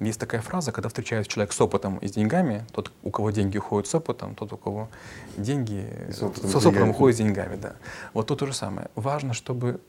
Есть 0.00 0.18
такая 0.18 0.40
фраза, 0.40 0.72
когда 0.72 0.88
встречается 0.88 1.30
человек 1.30 1.52
с 1.52 1.60
опытом 1.60 1.98
и 1.98 2.08
с 2.08 2.12
деньгами, 2.12 2.66
тот, 2.72 2.92
у 3.02 3.10
кого 3.10 3.30
деньги 3.30 3.58
уходят 3.58 3.88
с 3.88 3.94
опытом, 3.94 4.34
тот, 4.34 4.52
у 4.52 4.56
кого 4.56 4.88
деньги 5.36 5.86
с 6.10 6.20
опытом, 6.20 6.50
с 6.50 6.66
опытом 6.66 6.90
уходят 6.90 7.16
с 7.16 7.18
деньгами. 7.18 7.56
Да. 7.56 7.76
Вот 8.12 8.26
тут 8.26 8.40
то 8.40 8.46
же 8.46 8.52
самое. 8.52 8.88
Важно, 8.96 9.34
чтобы 9.34 9.80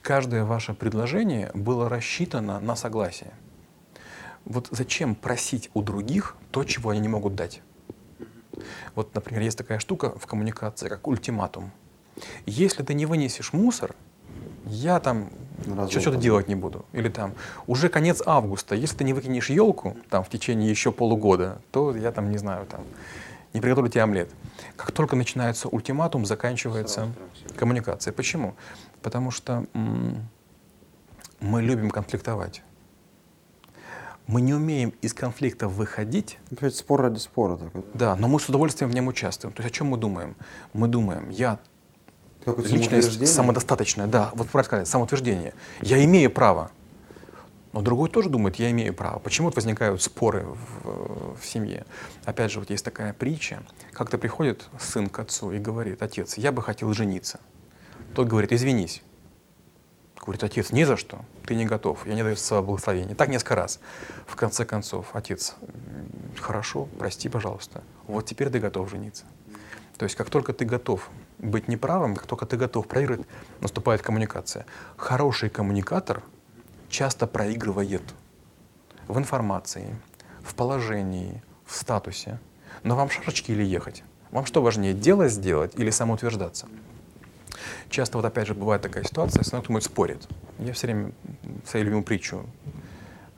каждое 0.00 0.44
ваше 0.44 0.72
предложение 0.72 1.50
было 1.54 1.88
рассчитано 1.88 2.58
на 2.60 2.74
согласие. 2.74 3.32
Вот 4.46 4.68
зачем 4.70 5.14
просить 5.14 5.70
у 5.74 5.82
других 5.82 6.36
то, 6.50 6.64
чего 6.64 6.90
они 6.90 7.00
не 7.00 7.08
могут 7.08 7.34
дать? 7.34 7.60
Вот, 8.94 9.14
например, 9.14 9.42
есть 9.42 9.58
такая 9.58 9.78
штука 9.78 10.12
в 10.18 10.26
коммуникации, 10.26 10.88
как 10.88 11.06
ультиматум. 11.06 11.70
Если 12.46 12.82
ты 12.82 12.94
не 12.94 13.06
вынесешь 13.06 13.52
мусор, 13.52 13.94
я 14.66 15.00
там 15.00 15.30
что-то 15.88 16.16
делать 16.16 16.48
не 16.48 16.54
буду. 16.54 16.84
Или 16.92 17.08
там 17.08 17.34
уже 17.66 17.88
конец 17.88 18.22
августа, 18.24 18.74
если 18.74 18.96
ты 18.96 19.04
не 19.04 19.12
выкинешь 19.12 19.50
елку 19.50 19.96
там 20.08 20.24
в 20.24 20.28
течение 20.28 20.70
еще 20.70 20.92
полугода, 20.92 21.60
то 21.70 21.96
я 21.96 22.12
там 22.12 22.30
не 22.30 22.38
знаю 22.38 22.66
там 22.66 22.80
не 23.52 23.60
приготовлю 23.60 23.90
тебе 23.90 24.02
омлет. 24.02 24.30
Как 24.76 24.92
только 24.92 25.16
начинается 25.16 25.68
ультиматум, 25.68 26.24
заканчивается 26.24 27.12
коммуникация. 27.56 28.12
Почему? 28.12 28.54
Потому 29.02 29.30
что 29.30 29.66
мы 31.40 31.62
любим 31.62 31.90
конфликтовать. 31.90 32.62
Мы 34.30 34.42
не 34.42 34.54
умеем 34.54 34.94
из 35.02 35.12
конфликта 35.12 35.66
выходить. 35.66 36.38
Это 36.52 36.66
ведь 36.66 36.76
спор 36.76 37.02
ради 37.02 37.18
спора. 37.18 37.56
Такой. 37.56 37.82
Да, 37.94 38.14
но 38.14 38.28
мы 38.28 38.38
с 38.38 38.48
удовольствием 38.48 38.88
в 38.88 38.94
нем 38.94 39.08
участвуем. 39.08 39.52
То 39.52 39.62
есть 39.62 39.74
о 39.74 39.76
чем 39.76 39.88
мы 39.88 39.96
думаем? 39.96 40.36
Мы 40.72 40.86
думаем, 40.86 41.30
я 41.30 41.58
личность 42.46 43.26
самодостаточная, 43.26 44.06
да, 44.06 44.30
вот 44.34 44.48
правильно 44.48 44.66
сказать, 44.66 44.88
самоутверждение. 44.88 45.52
Я 45.80 46.02
имею 46.04 46.30
право. 46.30 46.70
Но 47.72 47.82
другой 47.82 48.08
тоже 48.08 48.28
думает, 48.28 48.56
я 48.56 48.70
имею 48.70 48.94
право. 48.94 49.18
Почему 49.18 49.50
возникают 49.50 50.00
споры 50.00 50.46
в, 50.84 51.36
в 51.36 51.44
семье? 51.44 51.84
Опять 52.24 52.52
же, 52.52 52.60
вот 52.60 52.70
есть 52.70 52.84
такая 52.84 53.12
притча. 53.12 53.64
Как-то 53.92 54.16
приходит 54.16 54.68
сын 54.78 55.08
к 55.08 55.18
отцу 55.18 55.50
и 55.50 55.58
говорит, 55.58 56.02
отец, 56.02 56.38
я 56.38 56.52
бы 56.52 56.62
хотел 56.62 56.92
жениться. 56.92 57.40
Тот 58.14 58.28
говорит, 58.28 58.52
извинись. 58.52 59.02
Говорит, 60.20 60.44
отец, 60.44 60.70
ни 60.70 60.84
за 60.84 60.96
что, 60.96 61.24
ты 61.46 61.54
не 61.54 61.64
готов, 61.64 62.06
я 62.06 62.14
не 62.14 62.22
даю 62.22 62.36
своего 62.36 62.66
благословения. 62.66 63.14
Так 63.14 63.28
несколько 63.28 63.54
раз. 63.54 63.80
В 64.26 64.36
конце 64.36 64.66
концов, 64.66 65.06
отец, 65.14 65.54
хорошо, 66.38 66.88
прости, 66.98 67.28
пожалуйста, 67.28 67.82
вот 68.06 68.26
теперь 68.26 68.50
ты 68.50 68.58
готов 68.58 68.90
жениться. 68.90 69.24
То 69.96 70.04
есть 70.04 70.16
как 70.16 70.28
только 70.30 70.52
ты 70.52 70.64
готов 70.64 71.10
быть 71.38 71.68
неправым, 71.68 72.16
как 72.16 72.26
только 72.26 72.44
ты 72.44 72.56
готов 72.56 72.86
проиграть, 72.86 73.20
наступает 73.60 74.02
коммуникация. 74.02 74.66
Хороший 74.96 75.48
коммуникатор 75.48 76.22
часто 76.88 77.26
проигрывает 77.26 78.02
в 79.08 79.18
информации, 79.18 79.96
в 80.42 80.54
положении, 80.54 81.42
в 81.64 81.74
статусе. 81.74 82.38
Но 82.82 82.94
вам 82.94 83.10
шашечки 83.10 83.52
или 83.52 83.62
ехать? 83.62 84.02
Вам 84.30 84.46
что 84.46 84.62
важнее, 84.62 84.94
дело 84.94 85.28
сделать 85.28 85.74
или 85.76 85.90
самоутверждаться? 85.90 86.68
Часто 87.88 88.18
вот 88.18 88.24
опять 88.24 88.46
же 88.46 88.54
бывает 88.54 88.82
такая 88.82 89.04
ситуация, 89.04 89.40
если 89.40 89.58
кто-нибудь 89.58 89.84
спорит. 89.84 90.28
Я 90.58 90.72
все 90.72 90.86
время 90.86 91.12
свою 91.66 91.84
любимую 91.84 92.04
притчу, 92.04 92.44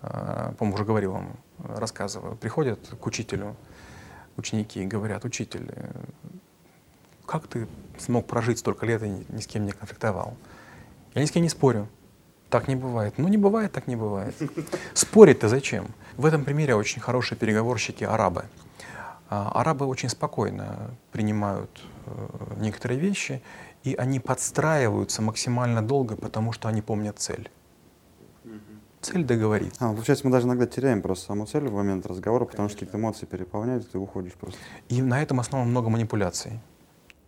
э, 0.03 0.53
по-моему, 0.59 0.75
уже 0.75 0.85
говорил 0.85 1.13
вам, 1.13 1.37
рассказываю. 1.59 2.37
Приходят 2.37 2.79
к 3.01 3.07
учителю 3.07 3.57
ученики 4.37 4.83
и 4.83 4.87
говорят, 4.87 5.25
учитель, 5.25 5.69
э, 5.75 5.91
как 7.27 7.47
ты 7.47 7.67
смог 7.99 8.27
прожить 8.27 8.59
столько 8.59 8.87
лет 8.87 9.03
и 9.03 9.09
ни, 9.09 9.27
ни 9.29 9.41
с 9.41 9.47
кем 9.47 9.65
не 9.65 9.73
конфликтовал? 9.73 10.37
Я 11.15 11.23
ни 11.23 11.27
с 11.27 11.31
кем 11.31 11.43
не 11.43 11.49
спорю. 11.49 11.89
Так 12.51 12.69
не 12.69 12.77
бывает. 12.77 13.15
Ну 13.17 13.29
не 13.29 13.39
бывает, 13.39 13.73
так 13.73 13.87
не 13.87 13.97
бывает. 13.97 14.35
Спорить-то 14.93 15.49
зачем? 15.49 15.87
В 16.19 16.27
этом 16.27 16.45
примере 16.45 16.75
очень 16.75 17.01
хорошие 17.01 17.39
переговорщики 17.39 18.05
арабы. 18.05 18.45
А, 19.31 19.51
арабы 19.55 19.87
очень 19.87 20.11
спокойно 20.11 20.91
принимают 21.13 21.81
э, 22.05 22.55
некоторые 22.59 23.01
вещи, 23.01 23.43
и 23.85 23.95
они 23.95 24.21
подстраиваются 24.21 25.23
максимально 25.23 25.83
долго, 25.83 26.17
потому 26.17 26.53
что 26.53 26.69
они 26.69 26.83
помнят 26.83 27.19
цель. 27.19 27.51
Цель 29.01 29.25
договорить. 29.25 29.75
А, 29.81 29.93
получается, 29.93 30.25
мы 30.25 30.31
даже 30.31 30.47
иногда 30.47 30.65
теряем 30.65 31.03
просто 31.03 31.27
саму 31.27 31.47
цель 31.47 31.67
в 31.67 31.75
момент 31.75 32.07
разговора, 32.07 32.45
потому 32.45 32.69
что 32.69 32.79
какие-то 32.79 32.99
эмоции 32.99 33.27
переполняют, 33.27 33.85
и 33.85 33.89
ты 33.89 33.99
уходишь 33.99 34.35
просто. 34.35 34.61
И 34.89 35.03
на 35.03 35.21
этом 35.21 35.41
основано 35.41 35.69
много 35.69 35.89
манипуляций. 35.89 36.61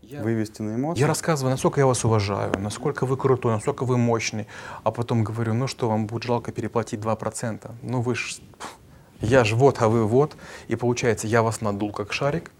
Вывести 0.03 0.63
на 0.63 0.77
эмоции. 0.77 1.01
Я 1.01 1.09
рассказываю, 1.09 1.51
насколько 1.51 1.81
я 1.81 1.87
вас 1.87 2.05
уважаю, 2.05 2.53
насколько 2.59 3.07
вы 3.07 3.17
крутой, 3.17 3.55
насколько 3.55 3.85
вы 3.85 3.97
мощный, 3.97 4.47
а 4.85 4.93
потом 4.93 5.25
говорю, 5.25 5.55
ну 5.55 5.67
что, 5.67 5.89
вам 5.89 6.07
будет 6.07 6.23
жалко 6.23 6.53
переплатить 6.53 7.01
2%. 7.01 7.71
Ну 7.83 8.01
вы 8.03 8.15
ж, 8.15 8.37
я 9.21 9.43
ж 9.43 9.55
вот, 9.55 9.81
а 9.83 9.89
вы 9.89 10.07
вот. 10.07 10.37
И 10.69 10.77
получается, 10.77 11.27
я 11.27 11.43
вас 11.43 11.61
надул 11.61 11.91
как 11.91 12.13
шарик, 12.13 12.53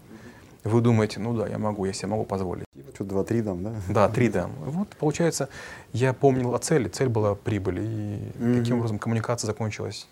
вы 0.65 0.81
думаете, 0.81 1.19
ну 1.19 1.37
да, 1.37 1.47
я 1.47 1.57
могу, 1.59 1.85
я 1.85 1.93
себе 1.93 2.09
могу 2.09 2.25
позволить. 2.25 2.65
Что, 2.95 3.03
два-три 3.03 3.41
дам, 3.41 3.63
да? 3.63 3.73
Да, 3.89 4.09
три 4.09 4.29
дам. 4.29 4.51
Вот, 4.59 4.89
получается, 4.89 5.47
я 5.93 6.11
помнил 6.13 6.55
о 6.55 6.59
цели, 6.59 6.87
цель 6.87 7.07
была 7.07 7.35
прибыль, 7.35 7.79
и 7.79 8.31
таким 8.57 8.77
образом 8.77 8.99
коммуникация 8.99 9.47
закончилась 9.47 10.07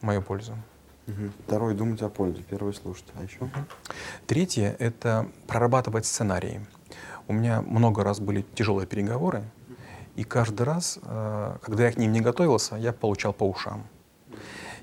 в 0.00 0.02
мою 0.04 0.22
пользу. 0.22 0.54
Второй 1.46 1.74
думать 1.74 2.02
о 2.02 2.08
пользе, 2.08 2.42
первый 2.42 2.74
слушать. 2.74 3.06
А 3.14 3.22
еще? 3.22 3.38
Третье— 4.26 4.74
это 4.80 5.28
прорабатывать 5.46 6.04
сценарии. 6.04 6.60
У 7.28 7.32
меня 7.32 7.62
много 7.62 8.02
раз 8.02 8.18
были 8.18 8.44
тяжелые 8.54 8.88
переговоры, 8.88 9.44
и 10.16 10.24
каждый 10.24 10.62
раз, 10.62 10.98
э, 11.02 11.56
когда 11.62 11.84
я 11.84 11.92
к 11.92 11.96
ним 11.96 12.10
не 12.10 12.20
готовился, 12.20 12.76
я 12.76 12.92
получал 12.92 13.32
по 13.32 13.44
ушам. 13.48 13.84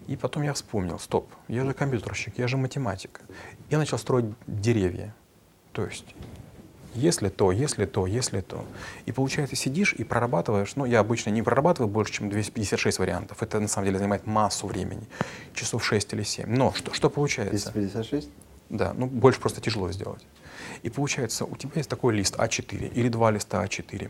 И 0.08 0.16
потом 0.16 0.44
я 0.44 0.54
вспомнил, 0.54 1.00
стоп, 1.00 1.30
я 1.48 1.66
же 1.66 1.74
компьютерщик, 1.74 2.38
я 2.38 2.48
же 2.48 2.58
математик. 2.58 3.22
Я 3.70 3.78
начал 3.78 3.98
строить 3.98 4.26
деревья. 4.48 5.16
То 5.72 5.86
есть, 5.86 6.16
если 6.94 7.30
то, 7.30 7.52
если 7.52 7.86
то, 7.86 8.06
если 8.06 8.42
то. 8.42 8.66
И 9.06 9.12
получается, 9.12 9.56
сидишь 9.56 9.94
и 9.94 10.04
прорабатываешь, 10.04 10.76
ну, 10.76 10.86
я 10.86 11.00
обычно 11.00 11.32
не 11.32 11.42
прорабатываю 11.42 11.92
больше, 11.92 12.14
чем 12.14 12.30
256 12.30 13.00
вариантов. 13.00 13.42
Это 13.42 13.60
на 13.60 13.68
самом 13.68 13.88
деле 13.88 13.98
занимает 13.98 14.28
массу 14.28 14.68
времени, 14.68 15.08
часов 15.54 15.84
6 15.84 16.14
или 16.14 16.24
7. 16.24 16.48
Но 16.48 16.74
что, 16.74 16.94
что 16.94 17.10
получается? 17.10 17.72
256? 17.72 18.30
Да, 18.70 18.94
ну 18.96 19.08
больше 19.08 19.40
просто 19.40 19.62
тяжело 19.62 19.92
сделать. 19.92 20.26
И 20.84 20.90
получается, 20.90 21.46
у 21.46 21.56
тебя 21.56 21.72
есть 21.76 21.90
такой 21.90 22.16
лист 22.16 22.36
А4 22.36 22.94
или 22.94 23.10
два 23.10 23.32
листа 23.32 23.64
А4. 23.64 24.10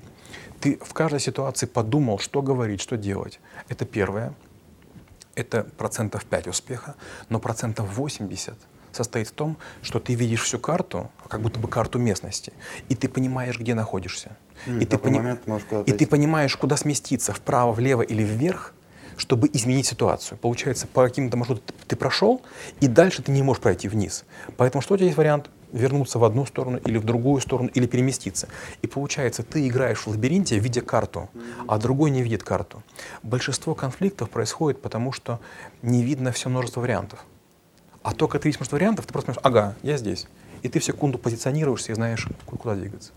Ты 0.59 0.77
в 0.81 0.93
каждой 0.93 1.19
ситуации 1.19 1.65
подумал, 1.65 2.19
что 2.19 2.41
говорить, 2.41 2.81
что 2.81 2.97
делать. 2.97 3.39
Это 3.69 3.85
первое. 3.85 4.33
Это 5.35 5.63
процентов 5.63 6.25
5 6.25 6.47
успеха, 6.47 6.95
но 7.29 7.39
процентов 7.39 7.87
80 7.97 8.55
состоит 8.91 9.27
в 9.27 9.31
том, 9.31 9.57
что 9.81 9.99
ты 9.99 10.13
видишь 10.13 10.41
всю 10.43 10.59
карту, 10.59 11.09
как 11.27 11.41
будто 11.41 11.59
бы 11.59 11.67
карту 11.67 11.97
местности, 11.97 12.53
и 12.89 12.95
ты 12.95 13.09
понимаешь, 13.09 13.57
где 13.57 13.73
находишься. 13.73 14.37
М, 14.67 14.79
и, 14.79 14.85
ты 14.85 14.97
пони- 14.99 15.17
и 15.87 15.91
ты 15.97 16.05
понимаешь, 16.05 16.55
куда 16.55 16.77
сместиться, 16.77 17.33
вправо, 17.33 17.71
влево 17.71 18.03
или 18.03 18.21
вверх, 18.21 18.73
чтобы 19.17 19.49
изменить 19.53 19.87
ситуацию. 19.87 20.37
Получается, 20.37 20.85
по 20.85 21.03
каким-то 21.03 21.37
маршрутам 21.37 21.75
ты 21.87 21.95
прошел, 21.95 22.41
и 22.81 22.87
дальше 22.87 23.23
ты 23.23 23.31
не 23.31 23.41
можешь 23.41 23.61
пройти 23.61 23.87
вниз. 23.87 24.25
Поэтому 24.57 24.81
что 24.83 24.93
у 24.93 24.97
тебя 24.97 25.05
есть 25.07 25.17
вариант? 25.17 25.49
Вернуться 25.73 26.19
в 26.19 26.23
одну 26.23 26.45
сторону 26.45 26.77
или 26.85 26.97
в 26.97 27.03
другую 27.03 27.41
сторону, 27.41 27.69
или 27.73 27.87
переместиться. 27.87 28.47
И 28.81 28.87
получается, 28.87 29.43
ты 29.43 29.67
играешь 29.67 29.99
в 30.05 30.07
лабиринте, 30.07 30.57
видя 30.59 30.81
карту, 30.81 31.29
а 31.67 31.77
другой 31.79 32.11
не 32.11 32.21
видит 32.21 32.43
карту. 32.43 32.83
Большинство 33.23 33.73
конфликтов 33.73 34.29
происходит 34.29 34.81
потому, 34.81 35.11
что 35.11 35.39
не 35.81 36.03
видно 36.03 36.31
все 36.31 36.47
множество 36.49 36.79
вариантов. 36.79 37.25
А 38.03 38.13
только 38.13 38.37
ты 38.37 38.47
видишь 38.47 38.59
множество 38.59 38.75
вариантов, 38.75 39.07
ты 39.07 39.13
просто 39.13 39.33
понимаешь, 39.33 39.45
ага, 39.45 39.75
я 39.81 39.97
здесь. 39.97 40.27
И 40.61 40.69
ты 40.69 40.79
в 40.79 40.83
секунду 40.83 41.17
позиционируешься 41.17 41.91
и 41.91 41.95
знаешь, 41.95 42.27
ку- 42.45 42.57
куда 42.57 42.75
двигаться. 42.75 43.11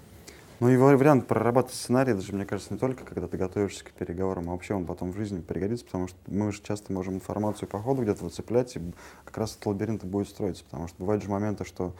Ну 0.58 0.70
и 0.70 0.78
ва- 0.78 0.96
вариант 0.96 1.26
прорабатывать 1.26 1.76
сценарий, 1.76 2.14
даже, 2.14 2.32
мне 2.32 2.46
кажется, 2.46 2.72
не 2.72 2.78
только 2.78 3.04
когда 3.04 3.28
ты 3.28 3.36
готовишься 3.36 3.84
к 3.84 3.90
переговорам, 3.90 4.48
а 4.48 4.52
вообще 4.52 4.72
он 4.72 4.86
потом 4.86 5.12
в 5.12 5.16
жизни 5.16 5.42
пригодится, 5.42 5.84
потому 5.84 6.08
что 6.08 6.16
мы 6.26 6.50
же 6.52 6.62
часто 6.62 6.90
можем 6.94 7.16
информацию 7.16 7.68
по 7.68 7.78
ходу 7.82 8.00
где-то 8.02 8.24
выцеплять, 8.24 8.74
и 8.76 8.80
как 9.26 9.36
раз 9.36 9.52
этот 9.52 9.66
лабиринт 9.66 10.04
будет 10.04 10.30
строиться, 10.30 10.64
потому 10.64 10.88
что 10.88 10.96
бывают 10.98 11.22
же 11.22 11.28
моменты, 11.28 11.66
что 11.66 11.92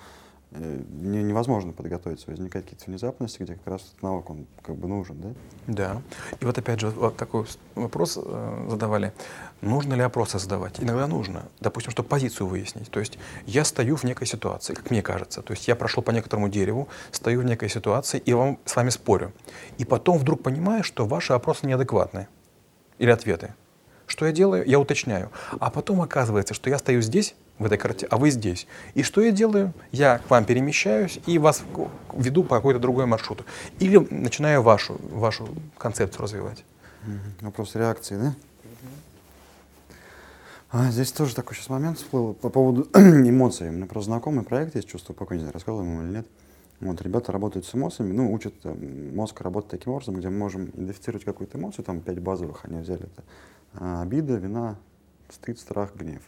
невозможно 0.52 1.72
подготовиться, 1.72 2.30
возникают 2.30 2.66
какие-то 2.66 2.90
внезапности, 2.90 3.42
где 3.42 3.54
как 3.54 3.66
раз 3.66 3.82
этот 3.82 4.02
навык, 4.02 4.30
он 4.30 4.46
как 4.62 4.76
бы 4.76 4.88
нужен, 4.88 5.20
да? 5.20 5.28
Да. 5.66 6.02
И 6.40 6.44
вот 6.44 6.56
опять 6.56 6.80
же, 6.80 6.88
вот 6.88 7.16
такой 7.16 7.46
вопрос 7.74 8.18
э, 8.22 8.66
задавали. 8.70 9.12
Нужно 9.60 9.94
ли 9.94 10.02
опросы 10.02 10.38
задавать? 10.38 10.80
Иногда 10.80 11.06
нужно. 11.06 11.46
Допустим, 11.60 11.90
чтобы 11.90 12.08
позицию 12.08 12.46
выяснить. 12.46 12.90
То 12.90 13.00
есть 13.00 13.18
я 13.46 13.64
стою 13.64 13.96
в 13.96 14.04
некой 14.04 14.26
ситуации, 14.26 14.74
как 14.74 14.90
мне 14.90 15.02
кажется. 15.02 15.42
То 15.42 15.52
есть 15.52 15.66
я 15.68 15.74
прошел 15.74 16.02
по 16.02 16.12
некоторому 16.12 16.48
дереву, 16.48 16.88
стою 17.10 17.40
в 17.40 17.44
некой 17.44 17.68
ситуации 17.68 18.18
и 18.18 18.32
вам, 18.32 18.58
с 18.64 18.76
вами 18.76 18.90
спорю. 18.90 19.32
И 19.78 19.84
потом 19.84 20.18
вдруг 20.18 20.42
понимаю, 20.42 20.84
что 20.84 21.06
ваши 21.06 21.32
опросы 21.32 21.66
неадекватны. 21.66 22.28
Или 22.98 23.10
ответы. 23.10 23.54
Что 24.06 24.26
я 24.26 24.32
делаю? 24.32 24.64
Я 24.66 24.78
уточняю. 24.78 25.30
А 25.58 25.70
потом 25.70 26.00
оказывается, 26.00 26.54
что 26.54 26.70
я 26.70 26.78
стою 26.78 27.02
здесь, 27.02 27.34
в 27.58 27.64
этой 27.64 27.78
карте, 27.78 28.06
а 28.10 28.16
вы 28.16 28.30
здесь. 28.30 28.66
И 28.94 29.02
что 29.02 29.20
я 29.20 29.30
делаю? 29.30 29.72
Я 29.92 30.18
к 30.18 30.30
вам 30.30 30.44
перемещаюсь 30.44 31.20
и 31.26 31.38
вас 31.38 31.64
веду 32.14 32.44
по 32.44 32.56
какой-то 32.56 32.80
другой 32.80 33.06
маршруту. 33.06 33.44
Или 33.78 33.98
начинаю 34.10 34.62
вашу, 34.62 35.00
вашу 35.10 35.48
концепцию 35.78 36.22
развивать. 36.22 36.64
Вопрос 37.40 37.74
реакции, 37.74 38.16
да? 38.16 38.34
А, 40.70 40.90
здесь 40.90 41.12
тоже 41.12 41.34
такой 41.34 41.54
сейчас 41.54 41.68
момент 41.68 41.98
всплыл 41.98 42.34
по 42.34 42.50
поводу 42.50 42.88
эмоций. 42.94 43.68
У 43.68 43.72
меня 43.72 43.86
просто 43.86 44.10
знакомый 44.10 44.44
проект 44.44 44.74
есть, 44.74 44.88
чувство 44.88 45.12
покоя, 45.12 45.38
не 45.38 45.42
знаю, 45.42 45.54
рассказывал 45.54 45.84
ему 45.84 46.02
или 46.02 46.16
нет. 46.16 46.26
Вот, 46.80 47.00
ребята 47.00 47.32
работают 47.32 47.64
с 47.64 47.74
эмоциями, 47.74 48.12
ну, 48.12 48.30
учат 48.32 48.52
э, 48.64 48.74
мозг 49.14 49.40
работать 49.40 49.70
таким 49.70 49.92
образом, 49.92 50.16
где 50.16 50.28
мы 50.28 50.36
можем 50.36 50.66
идентифицировать 50.66 51.24
какую-то 51.24 51.56
эмоцию, 51.56 51.84
там 51.84 52.00
пять 52.00 52.18
базовых 52.18 52.66
они 52.66 52.80
взяли 52.80 53.04
это. 53.04 53.22
А, 53.74 54.02
обида, 54.02 54.34
вина, 54.34 54.76
стыд, 55.30 55.58
страх, 55.58 55.94
гнев. 55.94 56.22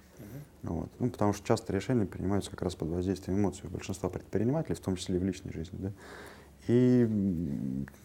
Вот. 0.63 0.91
Ну, 0.99 1.11
потому 1.11 1.33
что 1.33 1.47
часто 1.47 1.73
решения 1.73 2.05
принимаются 2.05 2.51
как 2.51 2.63
раз 2.63 2.75
под 2.75 2.89
воздействием 2.89 3.39
эмоций 3.39 3.63
у 3.65 3.71
большинства 3.71 4.09
предпринимателей, 4.09 4.75
в 4.75 4.81
том 4.81 4.97
числе 4.97 5.17
и 5.17 5.19
в 5.19 5.25
личной 5.25 5.53
жизни. 5.53 5.79
Да? 5.79 5.93
И 6.69 7.09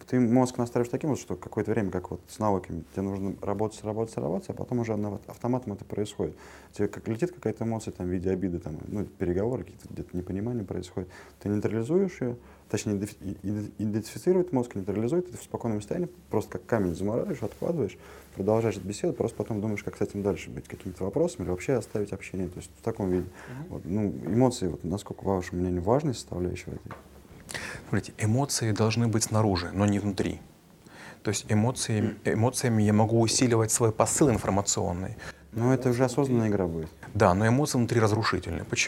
ты 0.08 0.22
мозг 0.22 0.58
настраиваешь 0.58 0.90
таким 0.90 1.10
вот, 1.10 1.20
что 1.20 1.36
какое-то 1.36 1.72
время, 1.72 1.92
как 1.92 2.12
вот 2.12 2.22
с 2.30 2.40
навыками, 2.40 2.86
тебе 2.94 3.02
нужно 3.02 3.36
работать, 3.42 3.84
работать, 3.84 4.16
работать, 4.16 4.50
а 4.50 4.54
потом 4.54 4.80
уже 4.80 4.94
автоматом 5.28 5.74
это 5.74 5.84
происходит. 5.84 6.38
Тебе 6.72 6.88
как 6.88 7.06
летит 7.10 7.32
какая-то 7.34 7.66
эмоция 7.66 7.92
там, 7.92 8.08
в 8.08 8.10
виде 8.10 8.30
обиды, 8.32 8.60
там, 8.60 8.78
ну, 8.88 9.04
переговоры, 9.04 9.66
какие-то 9.66 9.90
где-то 9.90 10.16
непонимания 10.16 10.64
происходят. 10.64 11.10
Ты 11.42 11.50
нейтрализуешь 11.50 12.22
ее, 12.22 12.38
точнее, 12.70 12.94
идентифи- 12.94 13.18
и- 13.22 13.50
и- 13.50 13.84
идентифицирует 13.84 14.54
мозг, 14.54 14.76
нейтрализует, 14.76 15.30
ты 15.30 15.38
в 15.38 15.44
спокойном 15.44 15.82
состоянии 15.82 16.10
просто 16.30 16.54
как 16.54 16.66
камень 16.66 16.96
замораживаешь, 16.96 17.44
откладываешь, 17.44 17.98
продолжаешь 18.36 18.78
эту 18.78 18.88
беседу, 18.88 19.12
просто 19.12 19.36
потом 19.36 19.60
думаешь, 19.60 19.84
как 19.84 19.98
с 19.98 20.02
этим 20.02 20.24
дальше 20.24 20.50
быть, 20.50 20.70
какими-то 20.70 21.04
вопросами 21.04 21.44
или 21.44 21.52
вообще 21.52 21.74
оставить 21.74 22.14
общение, 22.14 22.48
то 22.48 22.60
есть 22.60 22.72
в 22.80 22.82
таком 22.82 23.10
виде. 23.10 23.28
Вот, 23.68 23.82
ну, 23.84 24.08
эмоции, 24.26 24.68
вот, 24.68 24.86
насколько, 24.86 25.22
по 25.24 25.36
вашему 25.36 25.60
мнению, 25.62 25.82
важная 25.82 26.14
составляющая 26.14 26.72
в 26.72 26.76
этой? 26.76 26.94
Смотрите, 27.90 28.14
эмоции 28.18 28.72
должны 28.72 29.08
быть 29.08 29.24
снаружи, 29.24 29.72
но 29.74 29.86
не 29.86 30.00
внутри. 30.00 30.42
То 31.24 31.30
есть 31.30 31.46
эмоции, 31.50 32.16
эмоциями 32.26 32.84
я 32.84 32.94
могу 32.94 33.22
усиливать 33.22 33.72
свой 33.72 33.92
посыл 33.92 34.30
информационный. 34.30 35.16
Ну, 35.54 35.72
это 35.72 35.90
уже 35.90 36.06
осознанная 36.06 36.50
игра 36.50 36.68
будет. 36.68 36.90
Да, 37.14 37.34
но 37.34 37.48
эмоции 37.48 37.78
внутри 37.78 38.00
разрушительны. 38.00 38.64
Почему? 38.66 38.82